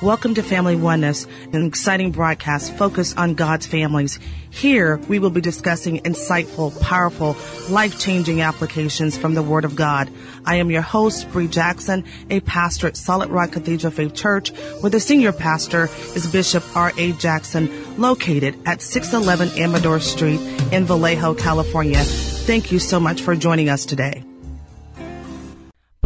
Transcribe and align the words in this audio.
Welcome 0.00 0.34
to 0.36 0.44
Family 0.44 0.76
Oneness, 0.76 1.26
an 1.52 1.66
exciting 1.66 2.12
broadcast 2.12 2.72
focused 2.76 3.18
on 3.18 3.34
God's 3.34 3.66
families. 3.66 4.20
Here, 4.48 4.98
we 5.08 5.18
will 5.18 5.30
be 5.30 5.40
discussing 5.40 5.98
insightful, 6.02 6.80
powerful, 6.80 7.36
life-changing 7.68 8.40
applications 8.40 9.18
from 9.18 9.34
the 9.34 9.42
Word 9.42 9.64
of 9.64 9.74
God. 9.74 10.08
I 10.46 10.54
am 10.54 10.70
your 10.70 10.82
host, 10.82 11.28
Bree 11.32 11.48
Jackson, 11.48 12.04
a 12.30 12.38
pastor 12.38 12.86
at 12.86 12.96
Solid 12.96 13.30
Rock 13.30 13.50
Cathedral 13.50 13.92
Faith 13.92 14.14
Church, 14.14 14.50
where 14.82 14.90
the 14.90 15.00
senior 15.00 15.32
pastor 15.32 15.90
is 16.14 16.30
Bishop 16.30 16.62
R.A. 16.76 17.10
Jackson, 17.14 17.68
located 18.00 18.56
at 18.66 18.80
611 18.80 19.60
Amador 19.60 19.98
Street 19.98 20.38
in 20.70 20.84
Vallejo, 20.84 21.34
California. 21.34 21.98
Thank 21.98 22.70
you 22.70 22.78
so 22.78 23.00
much 23.00 23.20
for 23.20 23.34
joining 23.34 23.68
us 23.68 23.84
today. 23.84 24.22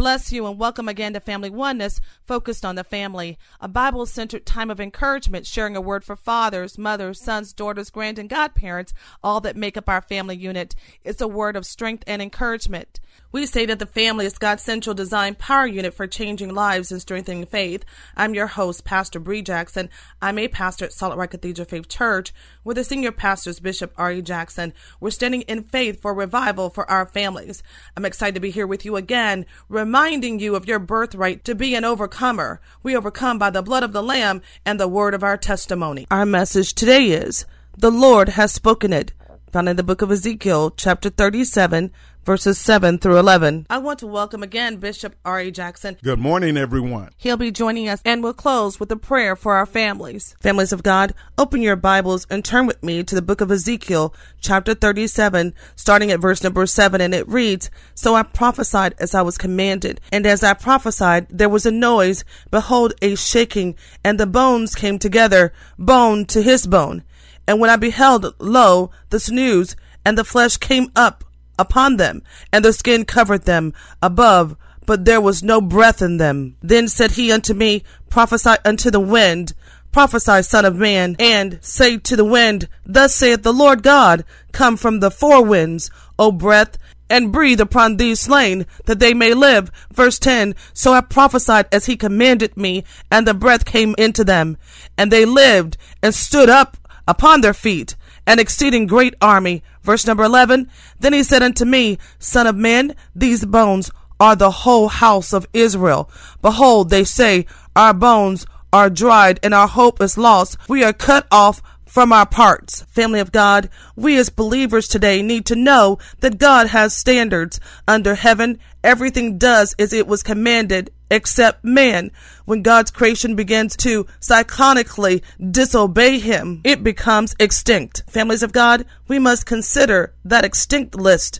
Bless 0.03 0.33
you 0.33 0.45
and 0.47 0.59
welcome 0.59 0.89
again 0.89 1.13
to 1.13 1.21
Family 1.21 1.49
Oneness, 1.49 2.01
focused 2.27 2.65
on 2.65 2.75
the 2.75 2.83
family, 2.83 3.37
a 3.61 3.69
Bible 3.69 4.05
centered 4.05 4.45
time 4.45 4.69
of 4.69 4.81
encouragement, 4.81 5.47
sharing 5.47 5.77
a 5.77 5.81
word 5.81 6.03
for 6.03 6.17
fathers, 6.17 6.77
mothers, 6.77 7.21
sons, 7.21 7.53
daughters, 7.53 7.89
grand, 7.89 8.19
and 8.19 8.29
godparents, 8.29 8.93
all 9.23 9.39
that 9.39 9.55
make 9.55 9.77
up 9.77 9.87
our 9.87 10.01
family 10.01 10.35
unit. 10.35 10.75
It's 11.05 11.21
a 11.21 11.27
word 11.29 11.55
of 11.55 11.65
strength 11.65 12.03
and 12.05 12.21
encouragement. 12.21 12.99
We 13.33 13.47
say 13.47 13.65
that 13.65 13.79
the 13.79 13.87
family 13.87 14.27
is 14.27 14.37
God's 14.37 14.61
central 14.61 14.93
design 14.93 15.33
power 15.33 15.65
unit 15.65 15.95
for 15.95 16.05
changing 16.05 16.53
lives 16.53 16.91
and 16.91 17.01
strengthening 17.01 17.47
faith. 17.47 17.83
I'm 18.15 18.35
your 18.35 18.45
host, 18.45 18.85
Pastor 18.85 19.19
Bree 19.19 19.41
Jackson. 19.41 19.89
I'm 20.21 20.37
a 20.37 20.47
pastor 20.47 20.85
at 20.85 20.93
Solid 20.93 21.17
Rock 21.17 21.31
Cathedral 21.31 21.65
Faith 21.65 21.89
Church, 21.89 22.31
where 22.61 22.75
the 22.75 22.83
senior 22.83 23.11
pastor 23.11 23.49
is 23.49 23.59
Bishop 23.59 23.91
R.E. 23.97 24.21
Jackson. 24.21 24.71
We're 24.99 25.09
standing 25.09 25.41
in 25.41 25.63
faith 25.63 25.99
for 25.99 26.13
revival 26.13 26.69
for 26.69 26.87
our 26.87 27.07
families. 27.07 27.63
I'm 27.97 28.05
excited 28.05 28.35
to 28.35 28.39
be 28.39 28.51
here 28.51 28.67
with 28.67 28.85
you 28.85 28.97
again, 28.97 29.47
reminding 29.67 30.39
you 30.39 30.55
of 30.55 30.67
your 30.67 30.77
birthright 30.77 31.43
to 31.45 31.55
be 31.55 31.73
an 31.73 31.83
overcomer. 31.83 32.61
We 32.83 32.95
overcome 32.95 33.39
by 33.39 33.49
the 33.49 33.63
blood 33.63 33.81
of 33.81 33.93
the 33.93 34.03
Lamb 34.03 34.43
and 34.63 34.79
the 34.79 34.87
word 34.87 35.15
of 35.15 35.23
our 35.23 35.37
testimony. 35.37 36.05
Our 36.11 36.27
message 36.27 36.75
today 36.75 37.05
is, 37.07 37.47
The 37.75 37.89
Lord 37.89 38.29
has 38.29 38.51
spoken 38.51 38.93
it, 38.93 39.11
found 39.51 39.69
in 39.69 39.75
the 39.75 39.81
book 39.81 40.03
of 40.03 40.11
Ezekiel, 40.11 40.69
chapter 40.77 41.09
37, 41.09 41.91
verses 42.25 42.57
7 42.57 42.97
through 42.99 43.17
11. 43.17 43.67
I 43.69 43.77
want 43.79 43.99
to 43.99 44.07
welcome 44.07 44.43
again 44.43 44.77
Bishop 44.77 45.15
R.A. 45.25 45.51
Jackson. 45.51 45.97
Good 46.01 46.19
morning, 46.19 46.55
everyone. 46.55 47.09
He'll 47.17 47.37
be 47.37 47.51
joining 47.51 47.89
us 47.89 48.01
and 48.05 48.23
we'll 48.23 48.33
close 48.33 48.79
with 48.79 48.91
a 48.91 48.95
prayer 48.95 49.35
for 49.35 49.55
our 49.55 49.65
families. 49.65 50.35
Families 50.39 50.71
of 50.71 50.83
God, 50.83 51.13
open 51.37 51.61
your 51.61 51.75
Bibles 51.75 52.25
and 52.29 52.43
turn 52.43 52.65
with 52.65 52.81
me 52.81 53.03
to 53.03 53.15
the 53.15 53.21
book 53.21 53.41
of 53.41 53.51
Ezekiel, 53.51 54.13
chapter 54.39 54.73
37, 54.73 55.53
starting 55.75 56.11
at 56.11 56.21
verse 56.21 56.43
number 56.43 56.65
7, 56.65 57.01
and 57.01 57.13
it 57.13 57.27
reads, 57.27 57.69
So 57.93 58.15
I 58.15 58.23
prophesied 58.23 58.95
as 58.99 59.13
I 59.13 59.21
was 59.21 59.37
commanded, 59.37 59.99
and 60.11 60.25
as 60.25 60.43
I 60.43 60.53
prophesied, 60.53 61.27
there 61.29 61.49
was 61.49 61.65
a 61.65 61.71
noise, 61.71 62.23
behold, 62.49 62.93
a 63.01 63.15
shaking, 63.15 63.75
and 64.03 64.19
the 64.19 64.27
bones 64.27 64.75
came 64.75 64.97
together, 64.97 65.51
bone 65.77 66.25
to 66.27 66.41
his 66.41 66.67
bone. 66.67 67.03
And 67.47 67.59
when 67.59 67.69
I 67.69 67.75
beheld, 67.75 68.33
lo, 68.39 68.91
the 69.09 69.19
sinews, 69.19 69.75
and 70.05 70.17
the 70.17 70.23
flesh 70.23 70.57
came 70.57 70.91
up 70.95 71.23
upon 71.57 71.97
them, 71.97 72.23
and 72.51 72.63
the 72.63 72.73
skin 72.73 73.05
covered 73.05 73.43
them 73.43 73.73
above, 74.01 74.55
but 74.85 75.05
there 75.05 75.21
was 75.21 75.43
no 75.43 75.61
breath 75.61 76.01
in 76.01 76.17
them. 76.17 76.55
Then 76.61 76.87
said 76.87 77.11
he 77.11 77.31
unto 77.31 77.53
me, 77.53 77.83
Prophesy 78.09 78.55
unto 78.65 78.91
the 78.91 78.99
wind, 78.99 79.53
prophesy, 79.91 80.41
son 80.41 80.65
of 80.65 80.75
man, 80.75 81.15
and 81.19 81.59
say 81.61 81.97
to 81.97 82.15
the 82.15 82.25
wind, 82.25 82.67
Thus 82.85 83.15
saith 83.15 83.43
the 83.43 83.53
Lord 83.53 83.83
God, 83.83 84.25
Come 84.51 84.75
from 84.75 84.99
the 84.99 85.11
four 85.11 85.43
winds, 85.43 85.89
O 86.19 86.31
breath, 86.31 86.77
and 87.09 87.31
breathe 87.31 87.61
upon 87.61 87.97
these 87.97 88.19
slain, 88.19 88.65
that 88.85 88.99
they 88.99 89.13
may 89.13 89.33
live. 89.33 89.71
Verse 89.93 90.17
10 90.19 90.55
So 90.73 90.93
I 90.93 91.01
prophesied 91.01 91.67
as 91.71 91.85
he 91.85 91.95
commanded 91.95 92.57
me, 92.57 92.83
and 93.11 93.27
the 93.27 93.33
breath 93.33 93.65
came 93.65 93.95
into 93.97 94.23
them, 94.23 94.57
and 94.97 95.11
they 95.11 95.25
lived, 95.25 95.77
and 96.01 96.13
stood 96.13 96.49
up 96.49 96.77
upon 97.07 97.41
their 97.41 97.53
feet, 97.53 97.95
an 98.25 98.39
exceeding 98.39 98.87
great 98.87 99.15
army. 99.21 99.63
Verse 99.81 100.05
number 100.05 100.23
11 100.23 100.69
Then 100.99 101.13
he 101.13 101.23
said 101.23 101.43
unto 101.43 101.65
me, 101.65 101.97
Son 102.19 102.47
of 102.47 102.55
man, 102.55 102.95
these 103.15 103.45
bones 103.45 103.91
are 104.19 104.35
the 104.35 104.51
whole 104.51 104.87
house 104.87 105.33
of 105.33 105.47
Israel. 105.53 106.09
Behold, 106.41 106.89
they 106.89 107.03
say, 107.03 107.45
Our 107.75 107.93
bones 107.93 108.45
are 108.71 108.89
dried, 108.89 109.39
and 109.43 109.53
our 109.53 109.67
hope 109.67 110.01
is 110.01 110.17
lost. 110.17 110.57
We 110.67 110.83
are 110.83 110.93
cut 110.93 111.27
off 111.31 111.61
from 111.85 112.11
our 112.11 112.25
parts. 112.25 112.81
Family 112.83 113.19
of 113.19 113.31
God, 113.31 113.69
we 113.95 114.17
as 114.17 114.29
believers 114.29 114.87
today 114.87 115.21
need 115.21 115.45
to 115.45 115.55
know 115.55 115.99
that 116.21 116.39
God 116.39 116.67
has 116.67 116.95
standards 116.95 117.59
under 117.87 118.15
heaven. 118.15 118.57
Everything 118.83 119.37
does 119.37 119.75
as 119.77 119.93
it 119.93 120.07
was 120.07 120.23
commanded 120.23 120.89
except 121.13 121.63
man. 121.63 122.11
When 122.45 122.61
God's 122.61 122.91
creation 122.91 123.35
begins 123.35 123.77
to 123.77 124.05
cyclonically 124.19 125.21
disobey 125.39 126.19
him, 126.19 126.61
it 126.63 126.83
becomes 126.83 127.35
extinct. 127.39 128.03
Families 128.09 128.43
of 128.43 128.51
God, 128.51 128.85
we 129.07 129.19
must 129.19 129.45
consider 129.45 130.13
that 130.25 130.43
extinct 130.43 130.95
list 130.95 131.39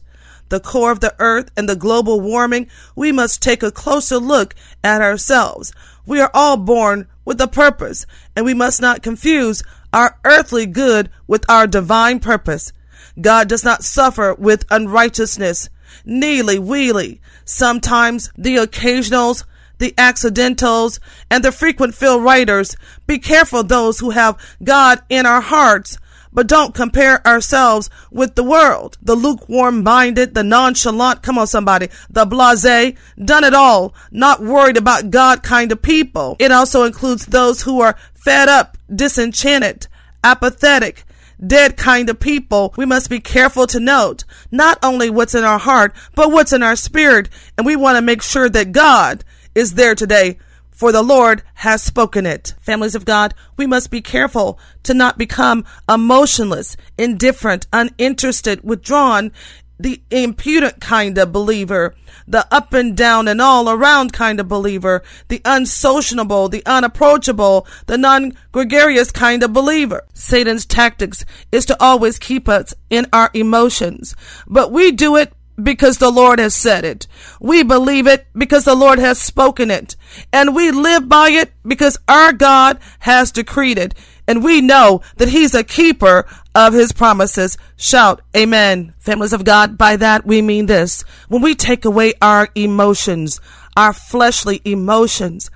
the 0.53 0.59
core 0.59 0.91
of 0.91 0.99
the 0.99 1.15
earth 1.17 1.49
and 1.57 1.67
the 1.67 1.75
global 1.75 2.21
warming, 2.21 2.67
we 2.95 3.11
must 3.11 3.41
take 3.41 3.63
a 3.63 3.71
closer 3.71 4.17
look 4.17 4.53
at 4.83 5.01
ourselves. 5.01 5.73
We 6.05 6.21
are 6.21 6.29
all 6.31 6.57
born 6.57 7.07
with 7.25 7.41
a 7.41 7.47
purpose, 7.47 8.05
and 8.35 8.45
we 8.45 8.53
must 8.53 8.79
not 8.79 9.01
confuse 9.01 9.63
our 9.91 10.19
earthly 10.23 10.67
good 10.67 11.09
with 11.25 11.49
our 11.49 11.65
divine 11.65 12.19
purpose. 12.19 12.71
God 13.19 13.47
does 13.47 13.63
not 13.63 13.83
suffer 13.83 14.35
with 14.35 14.65
unrighteousness, 14.69 15.69
neely 16.05 16.59
weely. 16.59 17.19
Sometimes 17.45 18.31
the 18.37 18.57
occasionals, 18.57 19.45
the 19.79 19.93
accidentals, 19.97 20.99
and 21.29 21.43
the 21.43 21.51
frequent 21.51 21.95
fill 21.95 22.19
writers. 22.19 22.75
Be 23.07 23.19
careful 23.19 23.63
those 23.63 23.99
who 23.99 24.11
have 24.11 24.39
God 24.63 25.01
in 25.09 25.25
our 25.25 25.41
hearts, 25.41 25.97
but 26.31 26.47
don't 26.47 26.73
compare 26.73 27.25
ourselves 27.27 27.89
with 28.11 28.35
the 28.35 28.43
world. 28.43 28.97
The 29.01 29.15
lukewarm 29.15 29.83
minded, 29.83 30.33
the 30.33 30.43
nonchalant, 30.43 31.21
come 31.21 31.37
on 31.37 31.47
somebody, 31.47 31.89
the 32.09 32.25
blase, 32.25 32.95
done 33.23 33.43
it 33.43 33.53
all, 33.53 33.93
not 34.11 34.41
worried 34.41 34.77
about 34.77 35.11
God 35.11 35.43
kind 35.43 35.71
of 35.71 35.81
people. 35.81 36.35
It 36.39 36.51
also 36.51 36.83
includes 36.83 37.25
those 37.27 37.63
who 37.63 37.81
are 37.81 37.97
fed 38.13 38.49
up, 38.49 38.77
disenchanted, 38.93 39.87
apathetic, 40.23 41.05
dead 41.45 41.77
kind 41.77 42.09
of 42.09 42.19
people, 42.19 42.73
we 42.77 42.85
must 42.85 43.09
be 43.09 43.19
careful 43.19 43.67
to 43.67 43.79
note 43.79 44.23
not 44.51 44.79
only 44.81 45.09
what's 45.09 45.35
in 45.35 45.43
our 45.43 45.59
heart, 45.59 45.93
but 46.15 46.31
what's 46.31 46.53
in 46.53 46.63
our 46.63 46.75
spirit. 46.75 47.29
And 47.57 47.65
we 47.65 47.75
want 47.75 47.97
to 47.97 48.01
make 48.01 48.21
sure 48.21 48.49
that 48.49 48.71
God 48.71 49.23
is 49.55 49.73
there 49.73 49.95
today, 49.95 50.37
for 50.71 50.91
the 50.91 51.03
Lord 51.03 51.43
has 51.55 51.83
spoken 51.83 52.25
it. 52.25 52.55
Families 52.59 52.95
of 52.95 53.05
God, 53.05 53.33
we 53.57 53.67
must 53.67 53.91
be 53.91 54.01
careful 54.01 54.59
to 54.83 54.93
not 54.93 55.17
become 55.17 55.65
emotionless, 55.87 56.75
indifferent, 56.97 57.67
uninterested, 57.71 58.63
withdrawn, 58.63 59.31
the 59.79 60.01
impudent 60.11 60.79
kind 60.79 61.17
of 61.17 61.31
believer, 61.31 61.93
the 62.27 62.47
up 62.51 62.73
and 62.73 62.95
down 62.95 63.27
and 63.27 63.41
all 63.41 63.69
around 63.69 64.13
kind 64.13 64.39
of 64.39 64.47
believer, 64.47 65.03
the 65.27 65.41
unsociable, 65.45 66.47
the 66.47 66.65
unapproachable, 66.65 67.67
the 67.87 67.97
non-gregarious 67.97 69.11
kind 69.11 69.43
of 69.43 69.51
believer. 69.51 70.03
Satan's 70.13 70.65
tactics 70.65 71.25
is 71.51 71.65
to 71.65 71.81
always 71.81 72.17
keep 72.17 72.47
us 72.47 72.73
in 72.89 73.07
our 73.11 73.29
emotions, 73.33 74.15
but 74.47 74.71
we 74.71 74.91
do 74.91 75.15
it 75.15 75.33
because 75.61 75.97
the 75.97 76.11
Lord 76.11 76.39
has 76.39 76.55
said 76.55 76.85
it. 76.85 77.07
We 77.39 77.63
believe 77.63 78.07
it 78.07 78.27
because 78.35 78.65
the 78.65 78.75
Lord 78.75 78.99
has 78.99 79.21
spoken 79.21 79.69
it. 79.69 79.95
And 80.31 80.55
we 80.55 80.71
live 80.71 81.07
by 81.07 81.29
it 81.29 81.51
because 81.65 81.97
our 82.07 82.33
God 82.33 82.79
has 82.99 83.31
decreed 83.31 83.77
it. 83.77 83.93
And 84.27 84.43
we 84.43 84.61
know 84.61 85.01
that 85.17 85.29
He's 85.29 85.53
a 85.53 85.63
keeper 85.63 86.25
of 86.55 86.73
His 86.73 86.91
promises. 86.91 87.57
Shout, 87.75 88.21
Amen. 88.35 88.93
Families 88.99 89.33
of 89.33 89.43
God, 89.43 89.77
by 89.77 89.97
that 89.97 90.25
we 90.25 90.41
mean 90.41 90.65
this. 90.65 91.03
When 91.27 91.41
we 91.41 91.55
take 91.55 91.85
away 91.85 92.13
our 92.21 92.49
emotions, 92.55 93.41
our 93.75 93.93
fleshly 93.93 94.61
emotions, 94.63 95.49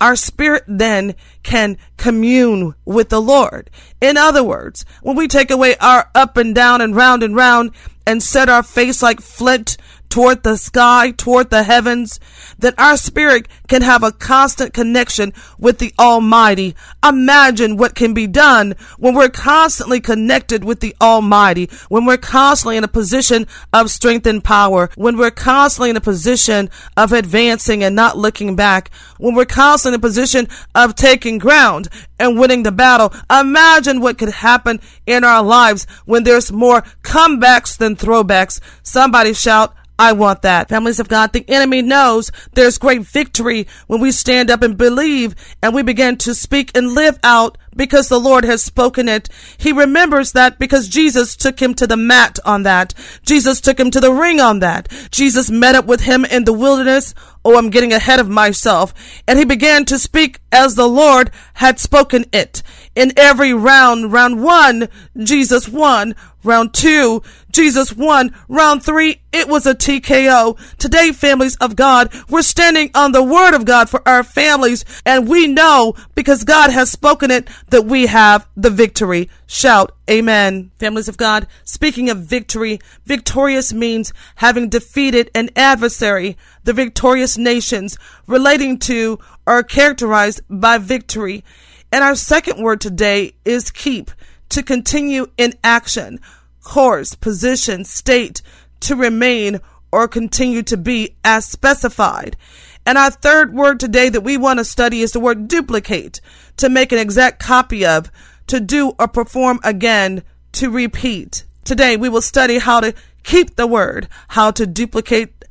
our 0.00 0.16
spirit 0.16 0.64
then 0.66 1.14
can 1.42 1.76
commune 1.96 2.74
with 2.84 3.08
the 3.08 3.20
Lord. 3.20 3.70
In 4.00 4.16
other 4.16 4.44
words, 4.44 4.84
when 5.02 5.16
we 5.16 5.26
take 5.26 5.50
away 5.50 5.76
our 5.76 6.10
up 6.14 6.36
and 6.36 6.54
down 6.54 6.80
and 6.80 6.94
round 6.94 7.22
and 7.22 7.34
round 7.34 7.72
and 8.08 8.22
set 8.22 8.48
our 8.48 8.62
face 8.62 9.02
like 9.02 9.20
flint 9.20 9.76
toward 10.08 10.42
the 10.42 10.56
sky, 10.56 11.10
toward 11.10 11.50
the 11.50 11.62
heavens, 11.62 12.18
that 12.58 12.78
our 12.78 12.96
spirit 12.96 13.48
can 13.68 13.82
have 13.82 14.02
a 14.02 14.12
constant 14.12 14.72
connection 14.72 15.32
with 15.58 15.78
the 15.78 15.92
Almighty. 15.98 16.74
Imagine 17.06 17.76
what 17.76 17.94
can 17.94 18.14
be 18.14 18.26
done 18.26 18.74
when 18.98 19.14
we're 19.14 19.28
constantly 19.28 20.00
connected 20.00 20.64
with 20.64 20.80
the 20.80 20.94
Almighty, 21.00 21.68
when 21.88 22.04
we're 22.04 22.16
constantly 22.16 22.76
in 22.76 22.84
a 22.84 22.88
position 22.88 23.46
of 23.72 23.90
strength 23.90 24.26
and 24.26 24.42
power, 24.42 24.90
when 24.96 25.16
we're 25.16 25.30
constantly 25.30 25.90
in 25.90 25.96
a 25.96 26.00
position 26.00 26.70
of 26.96 27.12
advancing 27.12 27.82
and 27.82 27.94
not 27.94 28.16
looking 28.16 28.56
back, 28.56 28.90
when 29.18 29.34
we're 29.34 29.44
constantly 29.44 29.94
in 29.94 30.00
a 30.00 30.02
position 30.02 30.48
of 30.74 30.94
taking 30.94 31.38
ground 31.38 31.88
and 32.18 32.38
winning 32.38 32.62
the 32.62 32.72
battle. 32.72 33.12
Imagine 33.30 34.00
what 34.00 34.18
could 34.18 34.30
happen 34.30 34.80
in 35.06 35.24
our 35.24 35.42
lives 35.42 35.86
when 36.04 36.24
there's 36.24 36.50
more 36.50 36.82
comebacks 37.02 37.76
than 37.76 37.96
throwbacks. 37.96 38.60
Somebody 38.82 39.34
shout, 39.34 39.74
I 39.98 40.12
want 40.12 40.42
that. 40.42 40.68
Families 40.68 41.00
of 41.00 41.08
God, 41.08 41.32
the 41.32 41.44
enemy 41.48 41.82
knows 41.82 42.30
there's 42.54 42.78
great 42.78 43.02
victory 43.02 43.66
when 43.88 44.00
we 44.00 44.12
stand 44.12 44.48
up 44.48 44.62
and 44.62 44.76
believe 44.76 45.34
and 45.60 45.74
we 45.74 45.82
begin 45.82 46.16
to 46.18 46.34
speak 46.34 46.70
and 46.76 46.92
live 46.94 47.18
out 47.24 47.58
because 47.74 48.08
the 48.08 48.20
Lord 48.20 48.44
has 48.44 48.62
spoken 48.62 49.08
it. 49.08 49.28
He 49.56 49.72
remembers 49.72 50.32
that 50.32 50.58
because 50.58 50.88
Jesus 50.88 51.36
took 51.36 51.60
him 51.60 51.74
to 51.74 51.86
the 51.86 51.96
mat 51.96 52.38
on 52.44 52.62
that. 52.64 52.94
Jesus 53.24 53.60
took 53.60 53.78
him 53.80 53.90
to 53.90 54.00
the 54.00 54.12
ring 54.12 54.40
on 54.40 54.60
that. 54.60 54.88
Jesus 55.10 55.50
met 55.50 55.74
up 55.74 55.86
with 55.86 56.02
him 56.02 56.24
in 56.24 56.44
the 56.44 56.52
wilderness. 56.52 57.14
Oh, 57.44 57.56
I'm 57.56 57.70
getting 57.70 57.92
ahead 57.92 58.20
of 58.20 58.28
myself. 58.28 58.92
And 59.26 59.38
he 59.38 59.44
began 59.44 59.84
to 59.86 59.98
speak 59.98 60.40
as 60.52 60.74
the 60.74 60.88
Lord 60.88 61.30
had 61.54 61.78
spoken 61.78 62.24
it. 62.32 62.62
In 62.94 63.12
every 63.16 63.54
round, 63.54 64.12
round 64.12 64.42
one, 64.42 64.88
Jesus 65.16 65.68
won. 65.68 66.14
Round 66.44 66.72
two, 66.72 67.22
Jesus 67.58 67.92
won. 67.92 68.32
Round 68.46 68.84
three, 68.84 69.20
it 69.32 69.48
was 69.48 69.66
a 69.66 69.74
TKO. 69.74 70.56
Today, 70.78 71.10
families 71.10 71.56
of 71.56 71.74
God, 71.74 72.14
we're 72.28 72.42
standing 72.42 72.88
on 72.94 73.10
the 73.10 73.20
word 73.20 73.52
of 73.52 73.64
God 73.64 73.90
for 73.90 74.00
our 74.06 74.22
families. 74.22 74.84
And 75.04 75.26
we 75.26 75.48
know 75.48 75.94
because 76.14 76.44
God 76.44 76.70
has 76.70 76.88
spoken 76.88 77.32
it 77.32 77.48
that 77.70 77.84
we 77.84 78.06
have 78.06 78.46
the 78.56 78.70
victory. 78.70 79.28
Shout 79.48 79.90
amen. 80.08 80.70
Families 80.78 81.08
of 81.08 81.16
God, 81.16 81.48
speaking 81.64 82.08
of 82.08 82.18
victory, 82.18 82.78
victorious 83.04 83.72
means 83.72 84.12
having 84.36 84.68
defeated 84.68 85.28
an 85.34 85.50
adversary. 85.56 86.36
The 86.62 86.72
victorious 86.72 87.36
nations 87.36 87.98
relating 88.28 88.78
to 88.80 89.18
are 89.48 89.64
characterized 89.64 90.42
by 90.48 90.78
victory. 90.78 91.42
And 91.90 92.04
our 92.04 92.14
second 92.14 92.62
word 92.62 92.80
today 92.80 93.32
is 93.44 93.72
keep, 93.72 94.12
to 94.50 94.62
continue 94.62 95.26
in 95.36 95.54
action, 95.64 96.20
course, 96.68 97.14
position, 97.14 97.82
state, 97.82 98.42
to 98.80 98.94
remain 98.94 99.58
or 99.90 100.06
continue 100.06 100.62
to 100.62 100.76
be 100.76 101.16
as 101.24 101.46
specified. 101.46 102.36
And 102.84 102.98
our 102.98 103.10
third 103.10 103.54
word 103.54 103.80
today 103.80 104.10
that 104.10 104.20
we 104.20 104.36
want 104.36 104.58
to 104.58 104.64
study 104.66 105.00
is 105.00 105.12
the 105.12 105.20
word 105.20 105.48
duplicate, 105.48 106.20
to 106.58 106.68
make 106.68 106.92
an 106.92 106.98
exact 106.98 107.42
copy 107.42 107.86
of, 107.86 108.12
to 108.48 108.60
do 108.60 108.92
or 108.98 109.08
perform 109.08 109.60
again, 109.64 110.22
to 110.52 110.68
repeat. 110.68 111.44
Today 111.64 111.96
we 111.96 112.10
will 112.10 112.20
study 112.20 112.58
how 112.58 112.80
to 112.80 112.92
keep 113.24 113.56
the 113.56 113.66
word, 113.66 114.06
how 114.28 114.50
to 114.50 114.66
duplicate 114.66 115.44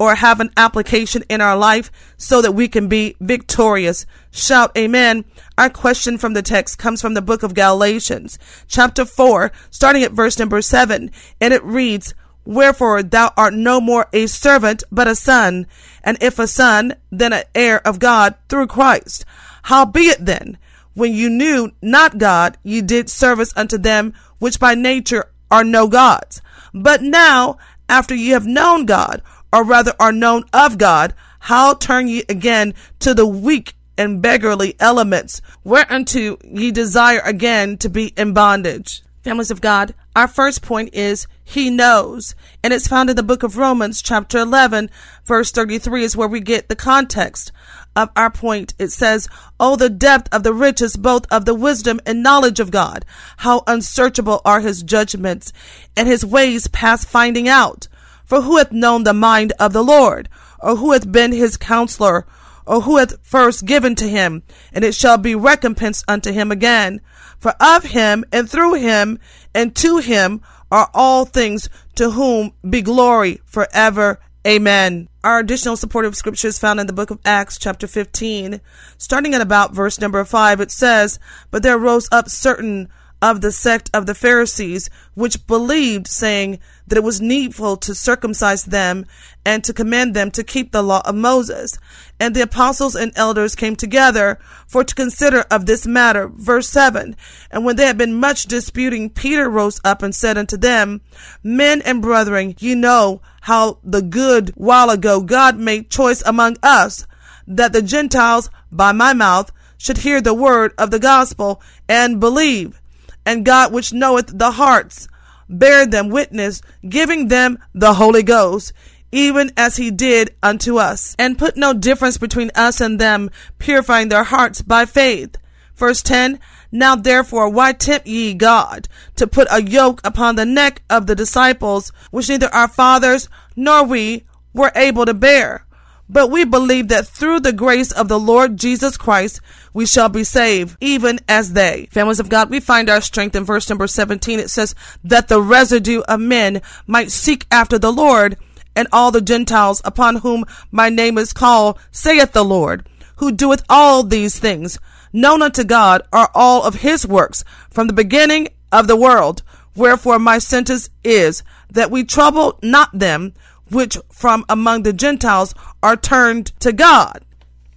or 0.00 0.16
have 0.16 0.40
an 0.40 0.50
application 0.56 1.22
in 1.28 1.40
our 1.40 1.56
life 1.56 1.90
so 2.16 2.42
that 2.42 2.52
we 2.52 2.66
can 2.66 2.88
be 2.88 3.14
victorious. 3.20 4.06
Shout 4.36 4.76
amen. 4.76 5.26
Our 5.56 5.70
question 5.70 6.18
from 6.18 6.32
the 6.32 6.42
text 6.42 6.76
comes 6.76 7.00
from 7.00 7.14
the 7.14 7.22
book 7.22 7.44
of 7.44 7.54
Galatians, 7.54 8.36
chapter 8.66 9.04
4, 9.04 9.52
starting 9.70 10.02
at 10.02 10.10
verse 10.10 10.40
number 10.40 10.60
7, 10.60 11.12
and 11.40 11.54
it 11.54 11.62
reads, 11.62 12.14
Wherefore 12.44 13.04
thou 13.04 13.32
art 13.36 13.54
no 13.54 13.80
more 13.80 14.08
a 14.12 14.26
servant, 14.26 14.82
but 14.90 15.06
a 15.06 15.14
son, 15.14 15.68
and 16.02 16.18
if 16.20 16.40
a 16.40 16.48
son, 16.48 16.94
then 17.12 17.32
an 17.32 17.44
heir 17.54 17.80
of 17.86 18.00
God 18.00 18.34
through 18.48 18.66
Christ. 18.66 19.24
Howbeit 19.62 20.26
then, 20.26 20.58
when 20.94 21.12
you 21.12 21.30
knew 21.30 21.70
not 21.80 22.18
God, 22.18 22.58
ye 22.64 22.82
did 22.82 23.08
service 23.08 23.52
unto 23.54 23.78
them 23.78 24.14
which 24.40 24.58
by 24.58 24.74
nature 24.74 25.30
are 25.48 25.62
no 25.62 25.86
gods. 25.86 26.42
But 26.74 27.02
now, 27.02 27.56
after 27.88 28.16
ye 28.16 28.30
have 28.30 28.46
known 28.46 28.84
God, 28.84 29.22
or 29.52 29.62
rather 29.62 29.94
are 30.00 30.10
known 30.10 30.42
of 30.52 30.76
God, 30.76 31.14
how 31.38 31.74
turn 31.74 32.08
ye 32.08 32.24
again 32.28 32.74
to 32.98 33.14
the 33.14 33.26
weak 33.26 33.74
and 33.96 34.20
beggarly 34.22 34.74
elements, 34.80 35.40
whereunto 35.62 36.38
ye 36.44 36.70
desire 36.70 37.20
again 37.24 37.76
to 37.78 37.88
be 37.88 38.12
in 38.16 38.32
bondage? 38.32 39.02
Families 39.22 39.50
of 39.50 39.60
God, 39.60 39.94
our 40.14 40.28
first 40.28 40.60
point 40.60 40.94
is 40.94 41.26
He 41.42 41.70
knows, 41.70 42.34
and 42.62 42.74
it's 42.74 42.86
found 42.86 43.08
in 43.08 43.16
the 43.16 43.22
book 43.22 43.42
of 43.42 43.56
Romans, 43.56 44.02
chapter 44.02 44.38
11, 44.38 44.90
verse 45.24 45.50
33 45.50 46.04
is 46.04 46.16
where 46.16 46.28
we 46.28 46.40
get 46.40 46.68
the 46.68 46.76
context 46.76 47.50
of 47.96 48.10
our 48.16 48.30
point. 48.30 48.74
It 48.78 48.88
says, 48.88 49.28
Oh, 49.58 49.76
the 49.76 49.88
depth 49.88 50.28
of 50.32 50.42
the 50.42 50.52
riches, 50.52 50.96
both 50.96 51.26
of 51.32 51.44
the 51.44 51.54
wisdom 51.54 52.00
and 52.04 52.22
knowledge 52.22 52.60
of 52.60 52.70
God. 52.70 53.04
How 53.38 53.62
unsearchable 53.66 54.40
are 54.44 54.60
his 54.60 54.82
judgments 54.82 55.52
and 55.96 56.08
his 56.08 56.24
ways 56.24 56.68
past 56.68 57.08
finding 57.08 57.48
out. 57.48 57.88
For 58.24 58.42
who 58.42 58.58
hath 58.58 58.72
known 58.72 59.04
the 59.04 59.14
mind 59.14 59.52
of 59.58 59.72
the 59.72 59.84
Lord? 59.84 60.28
Or 60.60 60.76
who 60.76 60.92
hath 60.92 61.10
been 61.10 61.32
his 61.32 61.56
counselor? 61.56 62.26
Or 62.66 62.82
who 62.82 62.96
hath 62.96 63.24
first 63.26 63.66
given 63.66 63.94
to 63.96 64.08
him? 64.08 64.42
And 64.72 64.84
it 64.84 64.94
shall 64.94 65.18
be 65.18 65.34
recompensed 65.34 66.04
unto 66.08 66.32
him 66.32 66.50
again. 66.50 67.00
For 67.38 67.54
of 67.60 67.84
him, 67.84 68.24
and 68.32 68.48
through 68.48 68.74
him, 68.74 69.18
and 69.54 69.74
to 69.76 69.98
him 69.98 70.40
are 70.70 70.90
all 70.94 71.24
things, 71.24 71.68
to 71.96 72.10
whom 72.10 72.52
be 72.68 72.82
glory 72.82 73.40
forever. 73.44 74.20
Amen. 74.46 75.08
Our 75.22 75.38
additional 75.38 75.76
supportive 75.76 76.16
scripture 76.16 76.48
is 76.48 76.58
found 76.58 76.80
in 76.80 76.86
the 76.86 76.92
book 76.92 77.10
of 77.10 77.20
Acts, 77.24 77.58
chapter 77.58 77.86
15. 77.86 78.60
Starting 78.98 79.34
at 79.34 79.40
about 79.40 79.74
verse 79.74 80.00
number 80.00 80.22
5, 80.24 80.60
it 80.60 80.70
says, 80.70 81.18
But 81.50 81.62
there 81.62 81.78
rose 81.78 82.08
up 82.12 82.28
certain 82.28 82.88
of 83.24 83.40
the 83.40 83.50
sect 83.50 83.88
of 83.94 84.04
the 84.04 84.14
Pharisees, 84.14 84.90
which 85.14 85.46
believed, 85.46 86.06
saying 86.06 86.58
that 86.86 86.98
it 86.98 87.02
was 87.02 87.22
needful 87.22 87.74
to 87.78 87.94
circumcise 87.94 88.64
them 88.64 89.06
and 89.46 89.64
to 89.64 89.72
command 89.72 90.12
them 90.12 90.30
to 90.30 90.44
keep 90.44 90.72
the 90.72 90.82
law 90.82 91.00
of 91.06 91.14
Moses. 91.14 91.78
And 92.20 92.36
the 92.36 92.42
apostles 92.42 92.94
and 92.94 93.12
elders 93.16 93.54
came 93.54 93.76
together 93.76 94.38
for 94.66 94.84
to 94.84 94.94
consider 94.94 95.40
of 95.50 95.64
this 95.64 95.86
matter. 95.86 96.28
Verse 96.28 96.68
7. 96.68 97.16
And 97.50 97.64
when 97.64 97.76
they 97.76 97.86
had 97.86 97.96
been 97.96 98.12
much 98.12 98.44
disputing, 98.44 99.08
Peter 99.08 99.48
rose 99.48 99.80
up 99.84 100.02
and 100.02 100.14
said 100.14 100.36
unto 100.36 100.58
them, 100.58 101.00
Men 101.42 101.80
and 101.80 102.02
brethren, 102.02 102.54
ye 102.58 102.74
know 102.74 103.22
how 103.40 103.78
the 103.82 104.02
good 104.02 104.50
while 104.50 104.90
ago 104.90 105.22
God 105.22 105.56
made 105.56 105.88
choice 105.88 106.22
among 106.26 106.58
us, 106.62 107.06
that 107.46 107.72
the 107.72 107.80
Gentiles 107.80 108.50
by 108.70 108.92
my 108.92 109.14
mouth 109.14 109.50
should 109.78 109.98
hear 109.98 110.20
the 110.20 110.34
word 110.34 110.74
of 110.76 110.90
the 110.90 110.98
gospel 110.98 111.62
and 111.88 112.20
believe 112.20 112.82
and 113.26 113.44
God 113.44 113.72
which 113.72 113.92
knoweth 113.92 114.38
the 114.38 114.52
hearts 114.52 115.08
bear 115.48 115.86
them 115.86 116.08
witness, 116.08 116.62
giving 116.88 117.28
them 117.28 117.58
the 117.74 117.94
Holy 117.94 118.22
Ghost, 118.22 118.72
even 119.12 119.52
as 119.56 119.76
he 119.76 119.90
did 119.90 120.34
unto 120.42 120.78
us, 120.78 121.14
and 121.18 121.38
put 121.38 121.56
no 121.56 121.72
difference 121.72 122.18
between 122.18 122.50
us 122.54 122.80
and 122.80 123.00
them, 123.00 123.30
purifying 123.58 124.08
their 124.08 124.24
hearts 124.24 124.62
by 124.62 124.84
faith. 124.84 125.36
Verse 125.76 126.02
10 126.02 126.38
Now 126.72 126.96
therefore, 126.96 127.48
why 127.48 127.72
tempt 127.72 128.06
ye 128.06 128.34
God 128.34 128.88
to 129.16 129.26
put 129.26 129.48
a 129.50 129.62
yoke 129.62 130.00
upon 130.04 130.36
the 130.36 130.44
neck 130.44 130.82
of 130.90 131.06
the 131.06 131.14
disciples, 131.14 131.92
which 132.10 132.28
neither 132.28 132.52
our 132.54 132.68
fathers 132.68 133.28
nor 133.56 133.84
we 133.84 134.24
were 134.52 134.72
able 134.74 135.04
to 135.06 135.14
bear? 135.14 135.66
But 136.08 136.30
we 136.30 136.44
believe 136.44 136.88
that 136.88 137.06
through 137.06 137.40
the 137.40 137.52
grace 137.52 137.90
of 137.90 138.08
the 138.08 138.18
Lord 138.18 138.58
Jesus 138.58 138.96
Christ, 138.96 139.40
we 139.72 139.86
shall 139.86 140.08
be 140.08 140.22
saved, 140.22 140.76
even 140.80 141.18
as 141.28 141.54
they. 141.54 141.88
Families 141.90 142.20
of 142.20 142.28
God, 142.28 142.50
we 142.50 142.60
find 142.60 142.90
our 142.90 143.00
strength 143.00 143.34
in 143.34 143.44
verse 143.44 143.68
number 143.68 143.86
17. 143.86 144.38
It 144.38 144.50
says 144.50 144.74
that 145.02 145.28
the 145.28 145.40
residue 145.40 146.02
of 146.02 146.20
men 146.20 146.60
might 146.86 147.10
seek 147.10 147.46
after 147.50 147.78
the 147.78 147.92
Lord 147.92 148.36
and 148.76 148.88
all 148.92 149.10
the 149.10 149.22
Gentiles 149.22 149.80
upon 149.84 150.16
whom 150.16 150.44
my 150.70 150.90
name 150.90 151.16
is 151.16 151.32
called, 151.32 151.78
saith 151.90 152.32
the 152.32 152.44
Lord, 152.44 152.86
who 153.16 153.32
doeth 153.32 153.62
all 153.68 154.02
these 154.02 154.38
things. 154.38 154.78
Known 155.12 155.42
unto 155.42 155.64
God 155.64 156.02
are 156.12 156.30
all 156.34 156.64
of 156.64 156.76
his 156.76 157.06
works 157.06 157.44
from 157.70 157.86
the 157.86 157.92
beginning 157.92 158.48
of 158.72 158.88
the 158.88 158.96
world. 158.96 159.42
Wherefore 159.76 160.18
my 160.18 160.38
sentence 160.38 160.90
is 161.02 161.42
that 161.70 161.90
we 161.90 162.04
trouble 162.04 162.58
not 162.62 162.90
them 162.96 163.32
which 163.74 163.98
from 164.10 164.44
among 164.48 164.82
the 164.82 164.92
Gentiles 164.92 165.54
are 165.82 165.96
turned 165.96 166.46
to 166.60 166.72
God. 166.72 167.24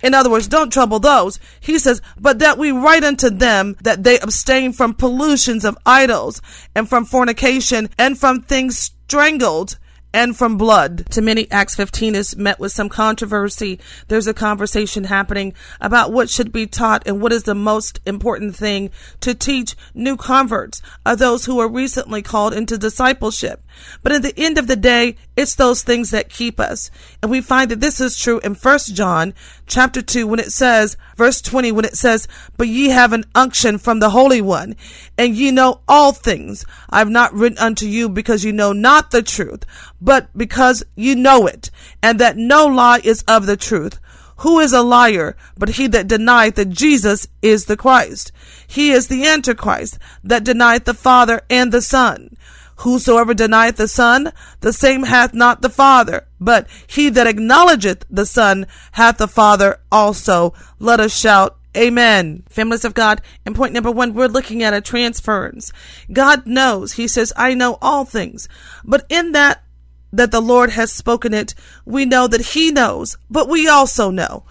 In 0.02 0.14
other 0.14 0.30
words, 0.30 0.48
don't 0.48 0.72
trouble 0.72 1.00
those. 1.00 1.40
He 1.60 1.80
says, 1.80 2.02
but 2.20 2.40
that 2.40 2.58
we 2.58 2.72
write 2.72 3.04
unto 3.04 3.30
them 3.30 3.76
that 3.82 4.04
they 4.04 4.20
abstain 4.20 4.72
from 4.72 4.94
pollutions 4.94 5.66
of 5.66 5.78
idols 5.86 6.42
and 6.76 6.88
from 6.88 7.04
fornication 7.04 7.90
and 7.98 8.18
from 8.18 8.42
things 8.42 8.78
strangled 8.78 9.80
and 10.14 10.38
from 10.38 10.58
blood. 10.58 11.06
To 11.12 11.22
many, 11.22 11.50
Acts 11.52 11.76
15 11.76 12.16
is 12.16 12.36
met 12.38 12.60
with 12.60 12.72
some 12.72 12.90
controversy. 12.90 13.80
There's 14.08 14.28
a 14.28 14.34
conversation 14.34 15.06
happening 15.06 15.54
about 15.82 16.12
what 16.12 16.30
should 16.30 16.52
be 16.52 16.66
taught 16.66 17.04
and 17.06 17.22
what 17.22 17.34
is 17.34 17.44
the 17.44 17.56
most 17.56 18.00
important 18.06 18.56
thing 18.56 18.90
to 19.22 19.36
teach 19.36 19.76
new 19.94 20.16
converts, 20.16 20.82
of 21.06 21.20
those 21.20 21.46
who 21.46 21.60
are 21.60 21.70
recently 21.70 22.22
called 22.22 22.54
into 22.54 22.78
discipleship. 22.78 23.64
But 24.04 24.12
at 24.12 24.22
the 24.22 24.34
end 24.38 24.58
of 24.58 24.68
the 24.68 24.76
day, 24.76 25.16
it's 25.36 25.56
those 25.56 25.84
things 25.84 26.12
that 26.12 26.30
keep 26.30 26.60
us. 26.60 26.90
And 27.22 27.32
we 27.32 27.42
find 27.42 27.72
that 27.72 27.82
this 27.82 28.00
is 28.00 28.18
true 28.18 28.40
in 28.40 28.56
1 28.56 28.80
John 28.94 29.34
chapter 29.66 30.02
2 30.02 30.28
when 30.28 30.40
it 30.40 30.52
says, 30.52 30.98
verse 31.16 31.42
20, 31.42 31.72
when 31.72 31.86
it 31.86 31.96
says, 31.96 32.28
But 32.58 32.68
ye 32.68 32.90
have 32.90 33.14
an 33.14 33.26
unction 33.36 33.78
from 33.78 34.00
the 34.00 34.12
Holy 34.12 34.42
One, 34.42 34.76
and 35.18 35.36
ye 35.36 35.52
know 35.52 35.82
all 35.88 36.12
things. 36.12 36.66
I 36.90 37.00
have 37.00 37.10
not 37.10 37.34
written 37.34 37.58
unto 37.58 37.86
you 37.86 38.10
because 38.10 38.44
you 38.44 38.54
know 38.54 38.74
not 38.74 39.12
the 39.12 39.22
truth, 39.22 39.64
but 40.02 40.30
because 40.38 40.84
you 40.96 41.16
know 41.16 41.48
it, 41.48 41.70
and 42.02 42.20
that 42.20 42.38
no 42.38 42.66
lie 42.66 43.02
is 43.04 43.24
of 43.28 43.46
the 43.46 43.58
truth. 43.58 44.00
Who 44.42 44.60
is 44.60 44.72
a 44.72 44.84
liar 44.84 45.36
but 45.58 45.70
he 45.70 45.88
that 45.88 46.08
denieth 46.08 46.56
that 46.56 46.70
Jesus 46.70 47.28
is 47.42 47.66
the 47.66 47.78
Christ? 47.78 48.32
He 48.68 48.92
is 48.92 49.08
the 49.08 49.26
Antichrist 49.26 49.98
that 50.24 50.44
denieth 50.44 50.86
the 50.86 50.94
Father 50.94 51.42
and 51.50 51.72
the 51.72 51.82
Son. 51.82 52.38
Whosoever 52.78 53.34
denieth 53.34 53.78
the 53.78 53.88
Son, 53.88 54.32
the 54.62 54.74
same 54.74 55.04
hath 55.04 55.34
not 55.34 55.62
the 55.62 55.70
Father, 55.70 56.28
but 56.40 56.68
he 56.86 57.10
that 57.10 57.28
acknowledgeth 57.28 58.06
the 58.10 58.26
Son 58.26 58.68
hath 58.94 59.18
the 59.18 59.28
Father 59.28 59.80
also. 59.92 60.54
Let 60.80 61.00
us 61.00 61.18
shout, 61.18 61.58
Amen. 61.76 62.44
Families 62.50 62.86
of 62.86 62.96
God. 62.96 63.22
in 63.46 63.54
point 63.54 63.72
number 63.72 63.92
one, 63.92 64.16
we're 64.16 64.28
looking 64.28 64.64
at 64.64 64.74
a 64.74 64.82
transference. 64.82 65.72
God 66.12 66.48
knows. 66.48 66.94
He 66.94 67.08
says, 67.08 67.32
I 67.38 67.54
know 67.54 67.78
all 67.82 68.04
things. 68.04 68.50
But 68.84 69.06
in 69.10 69.32
that 69.34 69.64
that 70.12 70.32
the 70.32 70.42
Lord 70.42 70.72
has 70.72 70.92
spoken 70.92 71.34
it, 71.34 71.54
we 71.86 72.06
know 72.06 72.28
that 72.28 72.54
he 72.54 72.72
knows, 72.72 73.18
but 73.30 73.50
we 73.50 73.68
also 73.68 74.10
know. 74.10 74.46